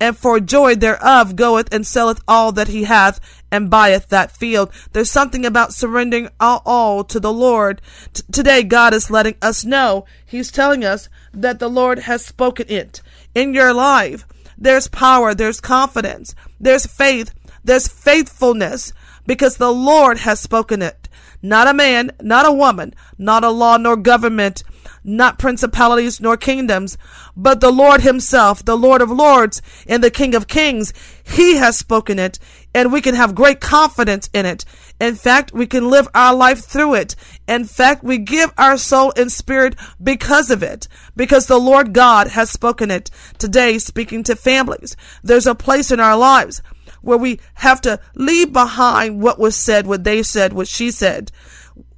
and 0.00 0.16
for 0.16 0.40
joy 0.40 0.74
thereof 0.74 1.36
goeth 1.36 1.72
and 1.72 1.86
selleth 1.86 2.22
all 2.28 2.52
that 2.52 2.68
he 2.68 2.84
hath, 2.84 3.20
and 3.50 3.70
buyeth 3.70 4.08
that 4.08 4.36
field. 4.36 4.70
There's 4.92 5.10
something 5.10 5.46
about 5.46 5.72
surrendering 5.72 6.28
all, 6.38 6.62
all 6.66 7.04
to 7.04 7.18
the 7.18 7.32
Lord. 7.32 7.80
T- 8.12 8.22
today, 8.30 8.62
God 8.62 8.92
is 8.92 9.10
letting 9.10 9.36
us 9.40 9.64
know, 9.64 10.04
He's 10.24 10.50
telling 10.50 10.84
us 10.84 11.08
that 11.32 11.58
the 11.58 11.70
Lord 11.70 12.00
has 12.00 12.24
spoken 12.24 12.66
it 12.68 13.00
in 13.34 13.54
your 13.54 13.72
life. 13.72 14.26
There's 14.58 14.88
power, 14.88 15.34
there's 15.34 15.60
confidence, 15.60 16.34
there's 16.58 16.86
faith, 16.86 17.32
there's 17.62 17.88
faithfulness 17.88 18.92
because 19.26 19.56
the 19.56 19.72
Lord 19.72 20.18
has 20.18 20.40
spoken 20.40 20.82
it. 20.82 21.08
Not 21.42 21.68
a 21.68 21.74
man, 21.74 22.12
not 22.20 22.46
a 22.46 22.52
woman, 22.52 22.94
not 23.18 23.44
a 23.44 23.50
law 23.50 23.76
nor 23.76 23.96
government, 23.96 24.64
not 25.04 25.38
principalities 25.38 26.20
nor 26.20 26.36
kingdoms, 26.36 26.96
but 27.36 27.60
the 27.60 27.70
Lord 27.70 28.00
himself, 28.00 28.64
the 28.64 28.76
Lord 28.76 29.02
of 29.02 29.10
lords 29.10 29.62
and 29.86 30.02
the 30.02 30.10
King 30.10 30.34
of 30.34 30.48
kings. 30.48 30.92
He 31.22 31.56
has 31.56 31.76
spoken 31.76 32.18
it 32.18 32.38
and 32.74 32.92
we 32.92 33.00
can 33.00 33.14
have 33.14 33.34
great 33.34 33.60
confidence 33.60 34.28
in 34.32 34.46
it. 34.46 34.64
In 34.98 35.14
fact, 35.14 35.52
we 35.52 35.66
can 35.66 35.90
live 35.90 36.08
our 36.14 36.34
life 36.34 36.64
through 36.64 36.94
it. 36.94 37.14
In 37.46 37.64
fact, 37.64 38.02
we 38.02 38.18
give 38.18 38.52
our 38.56 38.78
soul 38.78 39.12
and 39.16 39.30
spirit 39.30 39.76
because 40.02 40.50
of 40.50 40.62
it, 40.62 40.88
because 41.14 41.46
the 41.46 41.58
Lord 41.58 41.92
God 41.92 42.28
has 42.28 42.50
spoken 42.50 42.90
it. 42.90 43.10
Today, 43.38 43.78
speaking 43.78 44.22
to 44.24 44.36
families, 44.36 44.96
there's 45.22 45.46
a 45.46 45.54
place 45.54 45.90
in 45.90 46.00
our 46.00 46.16
lives 46.16 46.62
where 47.02 47.18
we 47.18 47.38
have 47.54 47.80
to 47.82 48.00
leave 48.14 48.52
behind 48.52 49.22
what 49.22 49.38
was 49.38 49.54
said, 49.54 49.86
what 49.86 50.04
they 50.04 50.22
said, 50.22 50.52
what 50.52 50.66
she 50.66 50.90
said, 50.90 51.30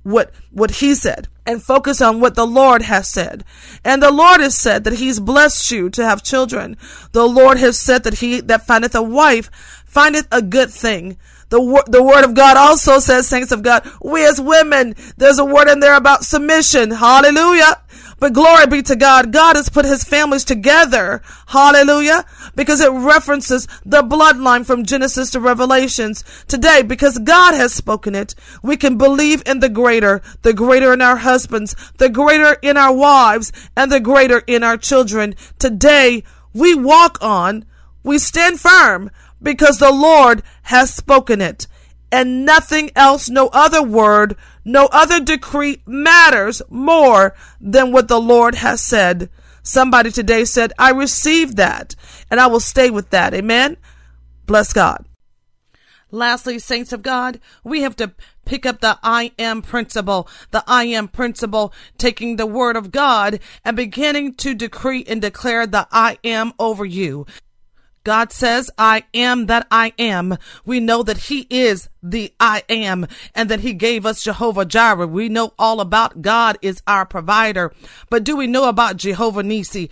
what, 0.02 0.32
what 0.50 0.72
he 0.72 0.94
said 0.94 1.28
and 1.48 1.62
focus 1.62 2.02
on 2.02 2.20
what 2.20 2.34
the 2.34 2.46
Lord 2.46 2.82
has 2.82 3.08
said. 3.08 3.42
And 3.82 4.02
the 4.02 4.12
Lord 4.12 4.42
has 4.42 4.56
said 4.56 4.84
that 4.84 4.98
he's 4.98 5.18
blessed 5.18 5.70
you 5.70 5.88
to 5.90 6.04
have 6.04 6.22
children. 6.22 6.76
The 7.12 7.26
Lord 7.26 7.56
has 7.56 7.78
said 7.80 8.04
that 8.04 8.18
he 8.18 8.42
that 8.42 8.66
findeth 8.66 8.94
a 8.94 9.02
wife 9.02 9.50
findeth 9.86 10.28
a 10.30 10.42
good 10.42 10.70
thing. 10.70 11.16
The, 11.50 11.82
the 11.86 12.02
word 12.02 12.24
of 12.24 12.34
God 12.34 12.56
also 12.56 12.98
says, 12.98 13.26
saints 13.26 13.52
of 13.52 13.62
God, 13.62 13.88
we 14.02 14.26
as 14.26 14.40
women, 14.40 14.94
there's 15.16 15.38
a 15.38 15.44
word 15.44 15.68
in 15.68 15.80
there 15.80 15.96
about 15.96 16.24
submission. 16.24 16.90
Hallelujah. 16.90 17.82
But 18.20 18.32
glory 18.32 18.66
be 18.66 18.82
to 18.82 18.96
God. 18.96 19.32
God 19.32 19.56
has 19.56 19.68
put 19.68 19.84
his 19.84 20.02
families 20.02 20.44
together. 20.44 21.22
Hallelujah. 21.46 22.24
Because 22.56 22.80
it 22.80 22.90
references 22.90 23.68
the 23.86 24.02
bloodline 24.02 24.66
from 24.66 24.84
Genesis 24.84 25.30
to 25.30 25.40
Revelations. 25.40 26.24
Today, 26.48 26.82
because 26.82 27.18
God 27.18 27.54
has 27.54 27.72
spoken 27.72 28.14
it, 28.14 28.34
we 28.62 28.76
can 28.76 28.98
believe 28.98 29.42
in 29.46 29.60
the 29.60 29.68
greater, 29.68 30.20
the 30.42 30.52
greater 30.52 30.92
in 30.92 31.00
our 31.00 31.16
husbands, 31.16 31.76
the 31.98 32.08
greater 32.08 32.54
in 32.60 32.76
our 32.76 32.92
wives, 32.92 33.52
and 33.76 33.90
the 33.90 34.00
greater 34.00 34.42
in 34.46 34.64
our 34.64 34.76
children. 34.76 35.36
Today, 35.58 36.24
we 36.52 36.74
walk 36.74 37.18
on, 37.22 37.64
we 38.02 38.18
stand 38.18 38.58
firm 38.58 39.10
because 39.42 39.78
the 39.78 39.92
Lord 39.92 40.42
has 40.62 40.92
spoken 40.92 41.40
it 41.40 41.66
and 42.10 42.44
nothing 42.44 42.90
else, 42.96 43.28
no 43.28 43.48
other 43.48 43.82
word, 43.82 44.36
no 44.64 44.86
other 44.86 45.20
decree 45.20 45.82
matters 45.86 46.62
more 46.68 47.34
than 47.60 47.92
what 47.92 48.08
the 48.08 48.20
Lord 48.20 48.56
has 48.56 48.82
said. 48.82 49.30
Somebody 49.62 50.10
today 50.10 50.44
said, 50.44 50.72
I 50.78 50.90
received 50.90 51.56
that 51.56 51.94
and 52.30 52.40
I 52.40 52.46
will 52.46 52.60
stay 52.60 52.90
with 52.90 53.10
that. 53.10 53.34
Amen. 53.34 53.76
Bless 54.46 54.72
God. 54.72 55.04
Lastly, 56.10 56.58
saints 56.58 56.94
of 56.94 57.02
God, 57.02 57.38
we 57.62 57.82
have 57.82 57.94
to 57.96 58.12
pick 58.46 58.64
up 58.64 58.80
the 58.80 58.98
I 59.02 59.32
am 59.38 59.60
principle, 59.60 60.26
the 60.52 60.64
I 60.66 60.84
am 60.84 61.06
principle, 61.08 61.70
taking 61.98 62.36
the 62.36 62.46
word 62.46 62.76
of 62.76 62.90
God 62.90 63.40
and 63.62 63.76
beginning 63.76 64.34
to 64.36 64.54
decree 64.54 65.04
and 65.06 65.20
declare 65.20 65.66
the 65.66 65.86
I 65.92 66.16
am 66.24 66.54
over 66.58 66.86
you. 66.86 67.26
God 68.04 68.32
says, 68.32 68.70
I 68.78 69.04
am 69.12 69.46
that 69.46 69.66
I 69.70 69.92
am. 69.98 70.38
We 70.64 70.80
know 70.80 71.02
that 71.02 71.18
He 71.18 71.46
is 71.50 71.88
the 72.02 72.32
I 72.40 72.62
am 72.68 73.06
and 73.34 73.48
that 73.50 73.60
He 73.60 73.72
gave 73.74 74.06
us 74.06 74.22
Jehovah 74.22 74.64
Jireh. 74.64 75.06
We 75.06 75.28
know 75.28 75.52
all 75.58 75.80
about 75.80 76.22
God 76.22 76.58
is 76.62 76.82
our 76.86 77.04
provider. 77.04 77.72
But 78.10 78.24
do 78.24 78.36
we 78.36 78.46
know 78.46 78.68
about 78.68 78.96
Jehovah 78.96 79.42
Nissi? 79.42 79.90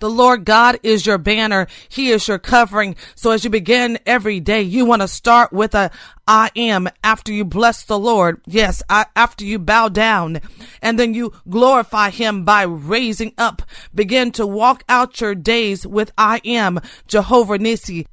The 0.00 0.10
Lord 0.10 0.44
God 0.44 0.78
is 0.82 1.06
your 1.06 1.18
banner. 1.18 1.66
He 1.88 2.10
is 2.10 2.28
your 2.28 2.38
covering. 2.38 2.96
So 3.14 3.30
as 3.30 3.44
you 3.44 3.50
begin 3.50 3.98
every 4.06 4.40
day, 4.40 4.62
you 4.62 4.84
want 4.84 5.02
to 5.02 5.08
start 5.08 5.52
with 5.52 5.74
a 5.74 5.90
I 6.26 6.50
am 6.56 6.88
after 7.02 7.32
you 7.32 7.44
bless 7.44 7.84
the 7.84 7.98
Lord. 7.98 8.40
Yes, 8.46 8.82
I, 8.88 9.06
after 9.16 9.44
you 9.44 9.58
bow 9.58 9.88
down 9.88 10.40
and 10.82 10.98
then 10.98 11.14
you 11.14 11.32
glorify 11.48 12.10
him 12.10 12.44
by 12.44 12.62
raising 12.62 13.32
up. 13.38 13.62
Begin 13.94 14.30
to 14.32 14.46
walk 14.46 14.84
out 14.88 15.20
your 15.20 15.34
days 15.34 15.86
with 15.86 16.12
I 16.18 16.40
am 16.44 16.80
Jehovah 17.06 17.58
Nissi 17.58 18.06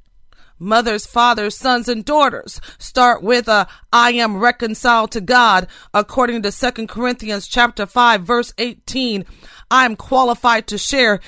mothers, 0.58 1.06
fathers, 1.06 1.56
sons, 1.56 1.88
and 1.88 2.04
daughters. 2.04 2.60
Start 2.78 3.22
with 3.22 3.48
a 3.48 3.66
I 3.92 4.12
am 4.12 4.38
reconciled 4.38 5.10
to 5.12 5.20
God 5.20 5.68
according 5.92 6.42
to 6.42 6.52
Second 6.52 6.88
Corinthians 6.88 7.46
chapter 7.46 7.86
5 7.86 8.22
verse 8.22 8.52
18. 8.58 9.24
I 9.70 9.84
am 9.84 9.96
qualified 9.96 10.66
to 10.68 10.78
share 10.78 11.20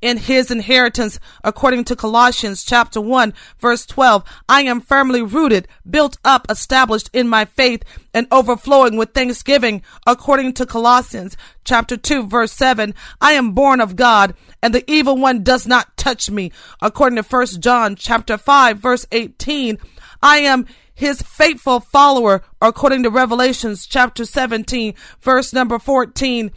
in 0.00 0.16
his 0.16 0.50
inheritance 0.50 1.18
according 1.44 1.84
to 1.84 1.96
Colossians 1.96 2.64
chapter 2.64 3.00
1 3.00 3.34
verse 3.58 3.86
12. 3.86 4.24
I 4.48 4.62
am 4.62 4.80
firmly 4.80 5.22
rooted, 5.22 5.68
built 5.88 6.18
up, 6.24 6.46
established 6.50 7.10
in 7.12 7.28
my 7.28 7.44
faith 7.44 7.84
and 8.14 8.26
overflowing 8.30 8.96
with 8.96 9.12
thanksgiving 9.12 9.82
according 10.06 10.54
to 10.54 10.66
Colossians 10.66 11.36
chapter 11.64 11.96
2 11.96 12.26
verse 12.26 12.52
7. 12.52 12.94
I 13.20 13.32
am 13.32 13.52
born 13.52 13.80
of 13.80 13.96
God 13.96 14.34
and 14.62 14.74
the 14.74 14.88
evil 14.90 15.16
one 15.16 15.42
does 15.42 15.66
not 15.66 15.96
touch 15.96 16.30
me 16.30 16.52
according 16.82 17.16
to 17.16 17.22
First 17.22 17.60
John 17.60 17.96
chapter 17.96 18.36
5 18.36 18.78
verse 18.78 19.06
18. 19.12 19.78
I 20.22 20.38
am 20.38 20.66
his 20.94 21.22
faithful 21.22 21.80
follower 21.80 22.42
according 22.60 23.02
to 23.04 23.10
Revelations 23.10 23.86
chapter 23.86 24.24
17 24.24 24.94
verse 25.20 25.52
number 25.52 25.78
14. 25.78 26.50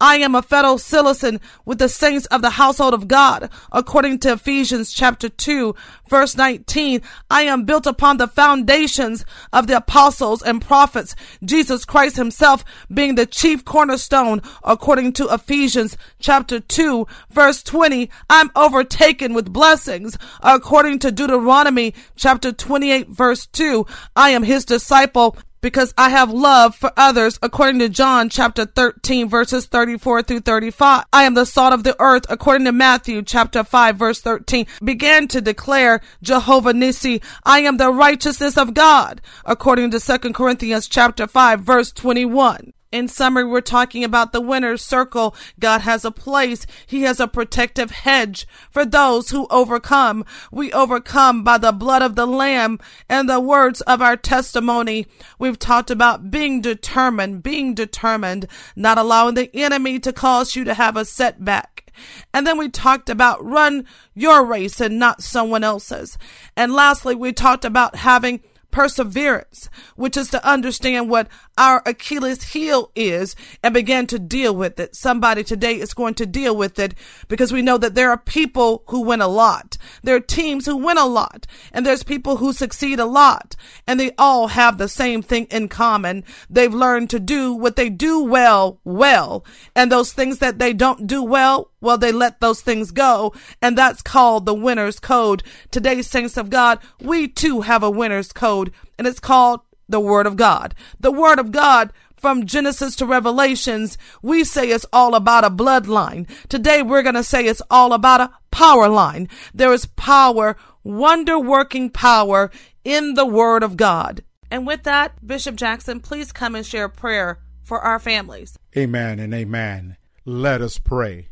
I 0.00 0.16
am 0.16 0.34
a 0.34 0.42
fellow 0.42 0.78
citizen 0.78 1.40
with 1.64 1.78
the 1.78 1.88
saints 1.88 2.26
of 2.26 2.40
the 2.40 2.50
household 2.50 2.94
of 2.94 3.06
God. 3.06 3.50
According 3.70 4.20
to 4.20 4.32
Ephesians 4.32 4.92
chapter 4.92 5.28
2, 5.28 5.74
verse 6.08 6.36
19, 6.36 7.02
I 7.30 7.42
am 7.42 7.64
built 7.64 7.86
upon 7.86 8.16
the 8.16 8.26
foundations 8.26 9.24
of 9.52 9.66
the 9.66 9.76
apostles 9.76 10.42
and 10.42 10.62
prophets, 10.62 11.14
Jesus 11.44 11.84
Christ 11.84 12.16
himself 12.16 12.64
being 12.92 13.14
the 13.14 13.26
chief 13.26 13.64
cornerstone. 13.64 14.40
According 14.64 15.12
to 15.14 15.28
Ephesians 15.32 15.98
chapter 16.18 16.60
2, 16.60 17.06
verse 17.30 17.62
20, 17.62 18.10
I'm 18.30 18.50
overtaken 18.56 19.34
with 19.34 19.52
blessings. 19.52 20.16
According 20.40 21.00
to 21.00 21.12
Deuteronomy 21.12 21.94
chapter 22.16 22.52
28, 22.52 23.08
verse 23.08 23.46
2, 23.46 23.86
I 24.16 24.30
am 24.30 24.44
his 24.44 24.64
disciple 24.64 25.36
because 25.60 25.94
I 25.96 26.10
have 26.10 26.30
love 26.30 26.74
for 26.74 26.92
others 26.96 27.38
according 27.42 27.80
to 27.80 27.88
John 27.88 28.28
chapter 28.28 28.64
13 28.64 29.28
verses 29.28 29.66
34 29.66 30.22
through 30.22 30.40
35. 30.40 31.04
I 31.12 31.24
am 31.24 31.34
the 31.34 31.46
salt 31.46 31.72
of 31.72 31.84
the 31.84 31.96
earth 32.00 32.26
according 32.28 32.64
to 32.66 32.72
Matthew 32.72 33.22
chapter 33.22 33.64
5 33.64 33.96
verse 33.96 34.20
13. 34.20 34.66
Began 34.82 35.28
to 35.28 35.40
declare 35.40 36.00
Jehovah 36.22 36.72
Nissi, 36.72 37.22
I 37.44 37.60
am 37.60 37.76
the 37.76 37.92
righteousness 37.92 38.56
of 38.56 38.74
God 38.74 39.20
according 39.44 39.90
to 39.92 40.00
2 40.00 40.32
Corinthians 40.32 40.88
chapter 40.88 41.26
5 41.26 41.60
verse 41.60 41.92
21. 41.92 42.72
In 42.92 43.06
summary, 43.06 43.44
we're 43.44 43.60
talking 43.60 44.02
about 44.02 44.32
the 44.32 44.40
winner's 44.40 44.82
circle. 44.82 45.36
God 45.60 45.82
has 45.82 46.04
a 46.04 46.10
place. 46.10 46.66
He 46.88 47.02
has 47.02 47.20
a 47.20 47.28
protective 47.28 47.92
hedge 47.92 48.48
for 48.68 48.84
those 48.84 49.30
who 49.30 49.46
overcome. 49.48 50.24
We 50.50 50.72
overcome 50.72 51.44
by 51.44 51.58
the 51.58 51.70
blood 51.70 52.02
of 52.02 52.16
the 52.16 52.26
Lamb 52.26 52.80
and 53.08 53.28
the 53.28 53.38
words 53.38 53.80
of 53.82 54.02
our 54.02 54.16
testimony. 54.16 55.06
We've 55.38 55.58
talked 55.58 55.92
about 55.92 56.32
being 56.32 56.60
determined, 56.60 57.44
being 57.44 57.74
determined, 57.74 58.48
not 58.74 58.98
allowing 58.98 59.34
the 59.36 59.56
enemy 59.56 60.00
to 60.00 60.12
cause 60.12 60.56
you 60.56 60.64
to 60.64 60.74
have 60.74 60.96
a 60.96 61.04
setback. 61.04 61.92
And 62.34 62.44
then 62.44 62.58
we 62.58 62.68
talked 62.68 63.08
about 63.08 63.44
run 63.44 63.84
your 64.14 64.44
race 64.44 64.80
and 64.80 64.98
not 64.98 65.22
someone 65.22 65.62
else's. 65.62 66.18
And 66.56 66.72
lastly, 66.72 67.14
we 67.14 67.32
talked 67.32 67.64
about 67.64 67.94
having 67.94 68.40
perseverance, 68.70 69.68
which 69.96 70.16
is 70.16 70.30
to 70.30 70.48
understand 70.48 71.10
what 71.10 71.28
our 71.60 71.82
Achilles 71.84 72.42
heel 72.42 72.90
is 72.96 73.36
and 73.62 73.74
begin 73.74 74.06
to 74.06 74.18
deal 74.18 74.56
with 74.56 74.80
it. 74.80 74.96
Somebody 74.96 75.44
today 75.44 75.78
is 75.78 75.92
going 75.92 76.14
to 76.14 76.24
deal 76.24 76.56
with 76.56 76.78
it 76.78 76.94
because 77.28 77.52
we 77.52 77.60
know 77.60 77.76
that 77.76 77.94
there 77.94 78.10
are 78.10 78.16
people 78.16 78.82
who 78.86 79.02
win 79.02 79.20
a 79.20 79.28
lot. 79.28 79.76
There 80.02 80.16
are 80.16 80.20
teams 80.20 80.64
who 80.64 80.78
win 80.78 80.96
a 80.96 81.04
lot 81.04 81.46
and 81.70 81.84
there's 81.84 82.02
people 82.02 82.38
who 82.38 82.54
succeed 82.54 82.98
a 82.98 83.04
lot 83.04 83.56
and 83.86 84.00
they 84.00 84.12
all 84.16 84.48
have 84.48 84.78
the 84.78 84.88
same 84.88 85.20
thing 85.20 85.44
in 85.50 85.68
common. 85.68 86.24
They've 86.48 86.72
learned 86.72 87.10
to 87.10 87.20
do 87.20 87.52
what 87.52 87.76
they 87.76 87.90
do 87.90 88.24
well, 88.24 88.80
well, 88.82 89.44
and 89.76 89.92
those 89.92 90.14
things 90.14 90.38
that 90.38 90.58
they 90.58 90.72
don't 90.72 91.06
do 91.06 91.22
well, 91.22 91.70
well, 91.82 91.98
they 91.98 92.10
let 92.10 92.40
those 92.40 92.62
things 92.62 92.90
go. 92.90 93.34
And 93.60 93.76
that's 93.76 94.00
called 94.00 94.46
the 94.46 94.54
winner's 94.54 94.98
code. 94.98 95.42
Today, 95.70 96.00
saints 96.00 96.38
of 96.38 96.48
God, 96.48 96.78
we 97.02 97.28
too 97.28 97.60
have 97.60 97.82
a 97.82 97.90
winner's 97.90 98.32
code 98.32 98.72
and 98.98 99.06
it's 99.06 99.20
called 99.20 99.60
the 99.90 100.00
Word 100.00 100.26
of 100.26 100.36
God. 100.36 100.74
The 100.98 101.12
Word 101.12 101.38
of 101.38 101.52
God 101.52 101.92
from 102.16 102.44
Genesis 102.46 102.94
to 102.96 103.06
Revelations, 103.06 103.96
we 104.22 104.44
say 104.44 104.70
it's 104.70 104.86
all 104.92 105.14
about 105.14 105.44
a 105.44 105.50
bloodline. 105.50 106.28
Today 106.48 106.82
we're 106.82 107.02
going 107.02 107.14
to 107.14 107.24
say 107.24 107.46
it's 107.46 107.62
all 107.70 107.92
about 107.92 108.20
a 108.20 108.30
power 108.50 108.88
line. 108.88 109.28
There 109.54 109.72
is 109.72 109.86
power, 109.86 110.56
wonder 110.84 111.38
working 111.38 111.88
power 111.90 112.50
in 112.84 113.14
the 113.14 113.26
Word 113.26 113.62
of 113.62 113.76
God. 113.76 114.22
And 114.50 114.66
with 114.66 114.82
that, 114.82 115.26
Bishop 115.26 115.56
Jackson, 115.56 116.00
please 116.00 116.32
come 116.32 116.54
and 116.54 116.66
share 116.66 116.86
a 116.86 116.90
prayer 116.90 117.38
for 117.62 117.80
our 117.80 117.98
families. 117.98 118.58
Amen 118.76 119.18
and 119.18 119.32
amen. 119.32 119.96
Let 120.24 120.60
us 120.60 120.78
pray. 120.78 121.28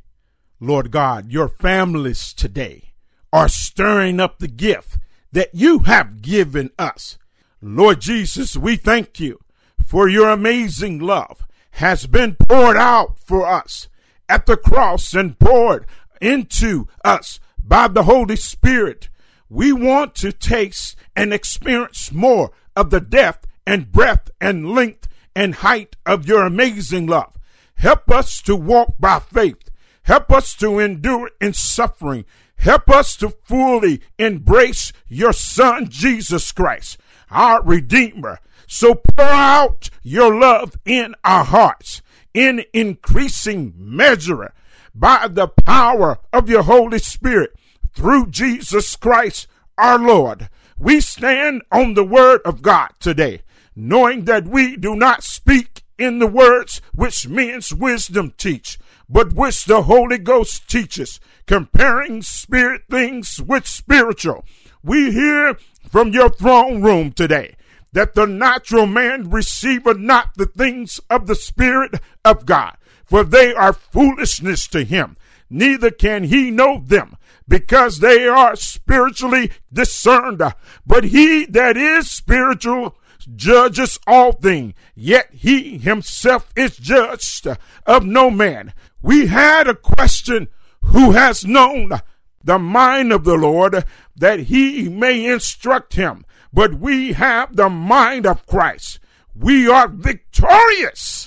Lord 0.60 0.90
God, 0.90 1.30
your 1.30 1.48
families 1.48 2.32
today 2.32 2.92
are 3.32 3.48
stirring 3.48 4.20
up 4.20 4.38
the 4.38 4.48
gift 4.48 4.98
that 5.32 5.50
you 5.52 5.80
have 5.80 6.22
given 6.22 6.70
us. 6.78 7.18
Lord 7.60 8.00
Jesus, 8.00 8.56
we 8.56 8.76
thank 8.76 9.18
you 9.18 9.40
for 9.84 10.08
your 10.08 10.28
amazing 10.28 11.00
love 11.00 11.44
has 11.72 12.06
been 12.06 12.36
poured 12.36 12.76
out 12.76 13.18
for 13.18 13.46
us 13.46 13.88
at 14.28 14.46
the 14.46 14.56
cross 14.56 15.12
and 15.12 15.38
poured 15.40 15.84
into 16.20 16.86
us 17.04 17.40
by 17.62 17.88
the 17.88 18.04
Holy 18.04 18.36
Spirit. 18.36 19.08
We 19.48 19.72
want 19.72 20.14
to 20.16 20.30
taste 20.30 20.96
and 21.16 21.32
experience 21.32 22.12
more 22.12 22.52
of 22.76 22.90
the 22.90 23.00
depth 23.00 23.46
and 23.66 23.90
breadth 23.90 24.30
and 24.40 24.70
length 24.70 25.08
and 25.34 25.56
height 25.56 25.96
of 26.06 26.28
your 26.28 26.46
amazing 26.46 27.08
love. 27.08 27.36
Help 27.74 28.08
us 28.08 28.40
to 28.42 28.54
walk 28.54 28.94
by 29.00 29.18
faith. 29.18 29.68
Help 30.04 30.30
us 30.30 30.54
to 30.56 30.78
endure 30.78 31.30
in 31.40 31.54
suffering. 31.54 32.24
Help 32.56 32.88
us 32.88 33.16
to 33.16 33.30
fully 33.30 34.00
embrace 34.16 34.92
your 35.08 35.32
Son, 35.32 35.88
Jesus 35.88 36.52
Christ 36.52 36.98
our 37.30 37.62
Redeemer. 37.62 38.40
So 38.66 38.94
pour 38.94 39.24
out 39.24 39.90
your 40.02 40.38
love 40.38 40.74
in 40.84 41.14
our 41.24 41.44
hearts 41.44 42.02
in 42.34 42.64
increasing 42.72 43.74
measure 43.76 44.52
by 44.94 45.28
the 45.28 45.48
power 45.48 46.18
of 46.32 46.48
your 46.48 46.62
Holy 46.62 46.98
Spirit 46.98 47.54
through 47.94 48.30
Jesus 48.30 48.94
Christ 48.96 49.46
our 49.76 49.98
Lord. 49.98 50.48
We 50.78 51.00
stand 51.00 51.62
on 51.72 51.94
the 51.94 52.04
word 52.04 52.40
of 52.44 52.62
God 52.62 52.90
today, 53.00 53.42
knowing 53.74 54.24
that 54.24 54.46
we 54.46 54.76
do 54.76 54.94
not 54.94 55.24
speak 55.24 55.82
in 55.98 56.18
the 56.18 56.26
words 56.26 56.80
which 56.94 57.26
men's 57.26 57.72
wisdom 57.72 58.32
teach, 58.36 58.78
but 59.08 59.32
which 59.32 59.64
the 59.64 59.82
Holy 59.82 60.18
Ghost 60.18 60.68
teaches, 60.68 61.18
comparing 61.46 62.22
spirit 62.22 62.82
things 62.90 63.40
with 63.40 63.66
spiritual. 63.66 64.44
We 64.82 65.10
hear 65.10 65.56
from 65.90 66.12
your 66.12 66.30
throne 66.30 66.82
room 66.82 67.12
today 67.12 67.56
that 67.92 68.14
the 68.14 68.26
natural 68.26 68.86
man 68.86 69.30
receiveth 69.30 69.98
not 69.98 70.34
the 70.36 70.46
things 70.46 71.00
of 71.08 71.26
the 71.26 71.34
Spirit 71.34 71.94
of 72.24 72.46
God, 72.46 72.76
for 73.04 73.24
they 73.24 73.54
are 73.54 73.72
foolishness 73.72 74.66
to 74.68 74.84
him, 74.84 75.16
neither 75.48 75.90
can 75.90 76.24
he 76.24 76.50
know 76.50 76.82
them, 76.84 77.16
because 77.46 78.00
they 78.00 78.26
are 78.26 78.54
spiritually 78.56 79.50
discerned. 79.72 80.42
But 80.86 81.04
he 81.04 81.46
that 81.46 81.76
is 81.76 82.10
spiritual 82.10 82.96
judges 83.34 83.98
all 84.06 84.32
things, 84.32 84.74
yet 84.94 85.30
he 85.32 85.78
himself 85.78 86.50
is 86.54 86.76
judged 86.76 87.46
of 87.86 88.04
no 88.04 88.30
man. 88.30 88.74
We 89.00 89.28
had 89.28 89.66
a 89.66 89.74
question 89.74 90.48
who 90.82 91.12
has 91.12 91.44
known 91.44 92.00
the 92.42 92.58
mind 92.58 93.12
of 93.12 93.24
the 93.24 93.36
Lord 93.36 93.84
that 94.16 94.40
he 94.40 94.88
may 94.88 95.26
instruct 95.26 95.94
him. 95.94 96.24
But 96.52 96.74
we 96.74 97.12
have 97.12 97.56
the 97.56 97.68
mind 97.68 98.26
of 98.26 98.46
Christ. 98.46 99.00
We 99.34 99.68
are 99.68 99.88
victorious. 99.88 101.17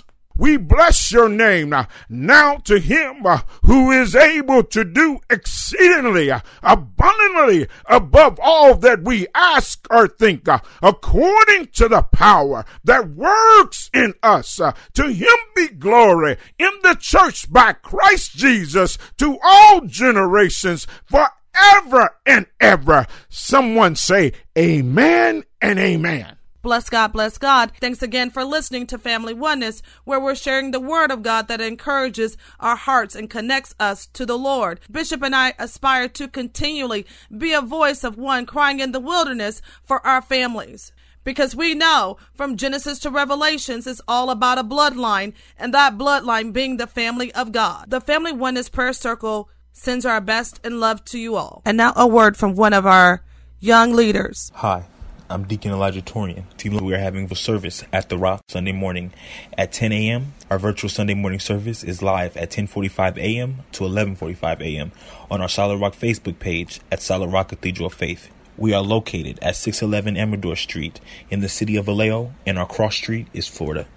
We 0.41 0.57
bless 0.57 1.11
your 1.11 1.29
name 1.29 1.71
now. 2.09 2.55
To 2.55 2.79
him 2.79 3.27
uh, 3.27 3.41
who 3.63 3.91
is 3.91 4.15
able 4.15 4.63
to 4.63 4.83
do 4.83 5.19
exceedingly 5.29 6.31
uh, 6.31 6.39
abundantly 6.63 7.67
above 7.85 8.39
all 8.41 8.73
that 8.77 9.03
we 9.03 9.27
ask 9.35 9.85
or 9.91 10.07
think, 10.07 10.47
uh, 10.47 10.57
according 10.81 11.67
to 11.73 11.87
the 11.87 12.01
power 12.01 12.65
that 12.83 13.09
works 13.09 13.91
in 13.93 14.15
us. 14.23 14.59
To 14.93 15.11
him 15.13 15.37
be 15.55 15.67
glory 15.67 16.37
in 16.57 16.71
the 16.81 16.97
church 16.99 17.53
by 17.53 17.73
Christ 17.73 18.31
Jesus 18.31 18.97
to 19.19 19.37
all 19.43 19.81
generations 19.81 20.87
forever 21.05 22.15
and 22.25 22.47
ever. 22.59 23.05
Someone 23.29 23.95
say 23.95 24.31
amen 24.57 25.43
and 25.61 25.77
amen. 25.77 26.37
Bless 26.61 26.89
God, 26.89 27.11
bless 27.11 27.39
God. 27.39 27.71
Thanks 27.79 28.03
again 28.03 28.29
for 28.29 28.43
listening 28.43 28.85
to 28.87 28.99
Family 28.99 29.33
Oneness, 29.33 29.81
where 30.03 30.19
we're 30.19 30.35
sharing 30.35 30.69
the 30.69 30.79
word 30.79 31.09
of 31.09 31.23
God 31.23 31.47
that 31.47 31.59
encourages 31.59 32.37
our 32.59 32.75
hearts 32.75 33.15
and 33.15 33.31
connects 33.31 33.73
us 33.79 34.05
to 34.07 34.27
the 34.27 34.37
Lord. 34.37 34.79
Bishop 34.89 35.23
and 35.23 35.35
I 35.35 35.53
aspire 35.57 36.07
to 36.09 36.27
continually 36.27 37.07
be 37.35 37.51
a 37.51 37.61
voice 37.61 38.03
of 38.03 38.15
one 38.15 38.45
crying 38.45 38.79
in 38.79 38.91
the 38.91 38.99
wilderness 38.99 39.61
for 39.81 40.05
our 40.05 40.21
families. 40.21 40.91
Because 41.23 41.55
we 41.55 41.73
know 41.73 42.17
from 42.33 42.57
Genesis 42.57 42.99
to 42.99 43.09
Revelations, 43.09 43.87
it's 43.87 44.01
all 44.07 44.29
about 44.29 44.59
a 44.59 44.63
bloodline, 44.63 45.33
and 45.57 45.73
that 45.73 45.97
bloodline 45.97 46.53
being 46.53 46.77
the 46.77 46.87
family 46.87 47.33
of 47.33 47.51
God. 47.51 47.89
The 47.89 48.01
Family 48.01 48.31
Oneness 48.31 48.69
Prayer 48.69 48.93
Circle 48.93 49.49
sends 49.73 50.05
our 50.05 50.21
best 50.21 50.59
and 50.63 50.79
love 50.79 51.03
to 51.05 51.17
you 51.17 51.35
all. 51.35 51.63
And 51.65 51.77
now 51.77 51.93
a 51.95 52.05
word 52.05 52.37
from 52.37 52.55
one 52.55 52.73
of 52.73 52.85
our 52.85 53.23
young 53.59 53.93
leaders. 53.93 54.51
Hi. 54.55 54.85
I'm 55.31 55.45
Deacon 55.45 55.71
Elijah 55.71 56.01
Torian. 56.01 56.43
Team, 56.57 56.75
we 56.83 56.93
are 56.93 56.97
having 56.97 57.31
a 57.31 57.35
service 57.35 57.85
at 57.93 58.09
the 58.09 58.17
Rock 58.17 58.43
Sunday 58.49 58.73
morning 58.73 59.13
at 59.57 59.71
10 59.71 59.93
a.m. 59.93 60.33
Our 60.49 60.59
virtual 60.59 60.89
Sunday 60.89 61.13
morning 61.13 61.39
service 61.39 61.85
is 61.85 62.01
live 62.01 62.35
at 62.35 62.51
10:45 62.51 63.15
a.m. 63.15 63.59
to 63.71 63.85
11:45 63.85 64.59
a.m. 64.59 64.91
on 65.29 65.39
our 65.39 65.47
Solid 65.47 65.79
Rock 65.79 65.95
Facebook 65.95 66.37
page 66.39 66.81
at 66.91 67.01
Solid 67.01 67.31
Rock 67.31 67.47
Cathedral 67.47 67.87
of 67.87 67.93
Faith. 67.93 68.29
We 68.57 68.73
are 68.73 68.81
located 68.81 69.39
at 69.41 69.55
611 69.55 70.17
Amador 70.17 70.57
Street 70.57 70.99
in 71.29 71.39
the 71.39 71.47
city 71.47 71.77
of 71.77 71.85
Vallejo, 71.85 72.33
and 72.45 72.59
our 72.59 72.67
cross 72.67 72.95
street 72.95 73.27
is 73.31 73.47
Florida. 73.47 73.87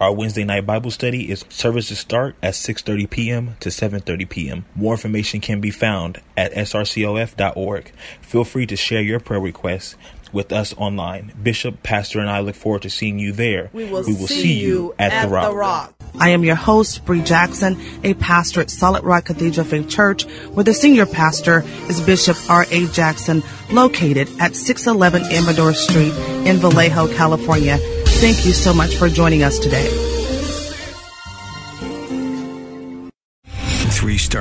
Our 0.00 0.12
Wednesday 0.12 0.42
night 0.42 0.66
Bible 0.66 0.90
study 0.90 1.30
is 1.30 1.44
services 1.48 2.00
start 2.00 2.34
at 2.42 2.54
6:30 2.54 3.08
p.m. 3.08 3.56
to 3.60 3.68
7:30 3.68 4.28
p.m. 4.28 4.64
More 4.74 4.94
information 4.94 5.40
can 5.40 5.60
be 5.60 5.70
found 5.70 6.20
at 6.36 6.52
srcof.org. 6.54 7.92
Feel 8.20 8.44
free 8.44 8.66
to 8.66 8.74
share 8.74 9.02
your 9.02 9.20
prayer 9.20 9.38
requests 9.38 9.94
with 10.32 10.52
us 10.52 10.74
online. 10.76 11.32
Bishop, 11.42 11.82
Pastor, 11.82 12.20
and 12.20 12.30
I 12.30 12.40
look 12.40 12.54
forward 12.54 12.82
to 12.82 12.90
seeing 12.90 13.18
you 13.18 13.32
there. 13.32 13.70
We 13.72 13.84
will, 13.84 14.02
we 14.02 14.14
will 14.14 14.26
see, 14.26 14.42
see, 14.42 14.60
you 14.60 14.94
at, 14.98 15.12
at 15.12 15.26
the, 15.26 15.28
Rock. 15.32 15.50
the, 15.50 15.56
Rock. 15.56 15.94
I 16.18 16.30
am 16.30 16.44
your 16.44 16.56
host, 16.56 17.04
Bree 17.04 17.22
Jackson, 17.22 17.80
a 18.04 18.14
pastor 18.14 18.60
at 18.60 18.70
Solid 18.70 19.02
Rock 19.04 19.26
Cathedral 19.26 19.66
Faith 19.66 19.88
Church, 19.88 20.24
where 20.50 20.64
the 20.64 20.74
senior 20.74 21.06
pastor 21.06 21.64
is 21.88 22.00
Bishop 22.00 22.36
R.A. 22.50 22.86
Jackson, 22.88 23.42
located 23.70 24.28
at 24.38 24.54
611 24.54 25.32
Amador 25.32 25.72
Street 25.74 26.12
in 26.46 26.58
Vallejo, 26.58 27.08
California. 27.14 27.78
Thank 28.06 28.44
you 28.44 28.52
so 28.52 28.74
much 28.74 28.96
for 28.96 29.08
joining 29.08 29.42
us 29.42 29.58
today. 29.58 30.01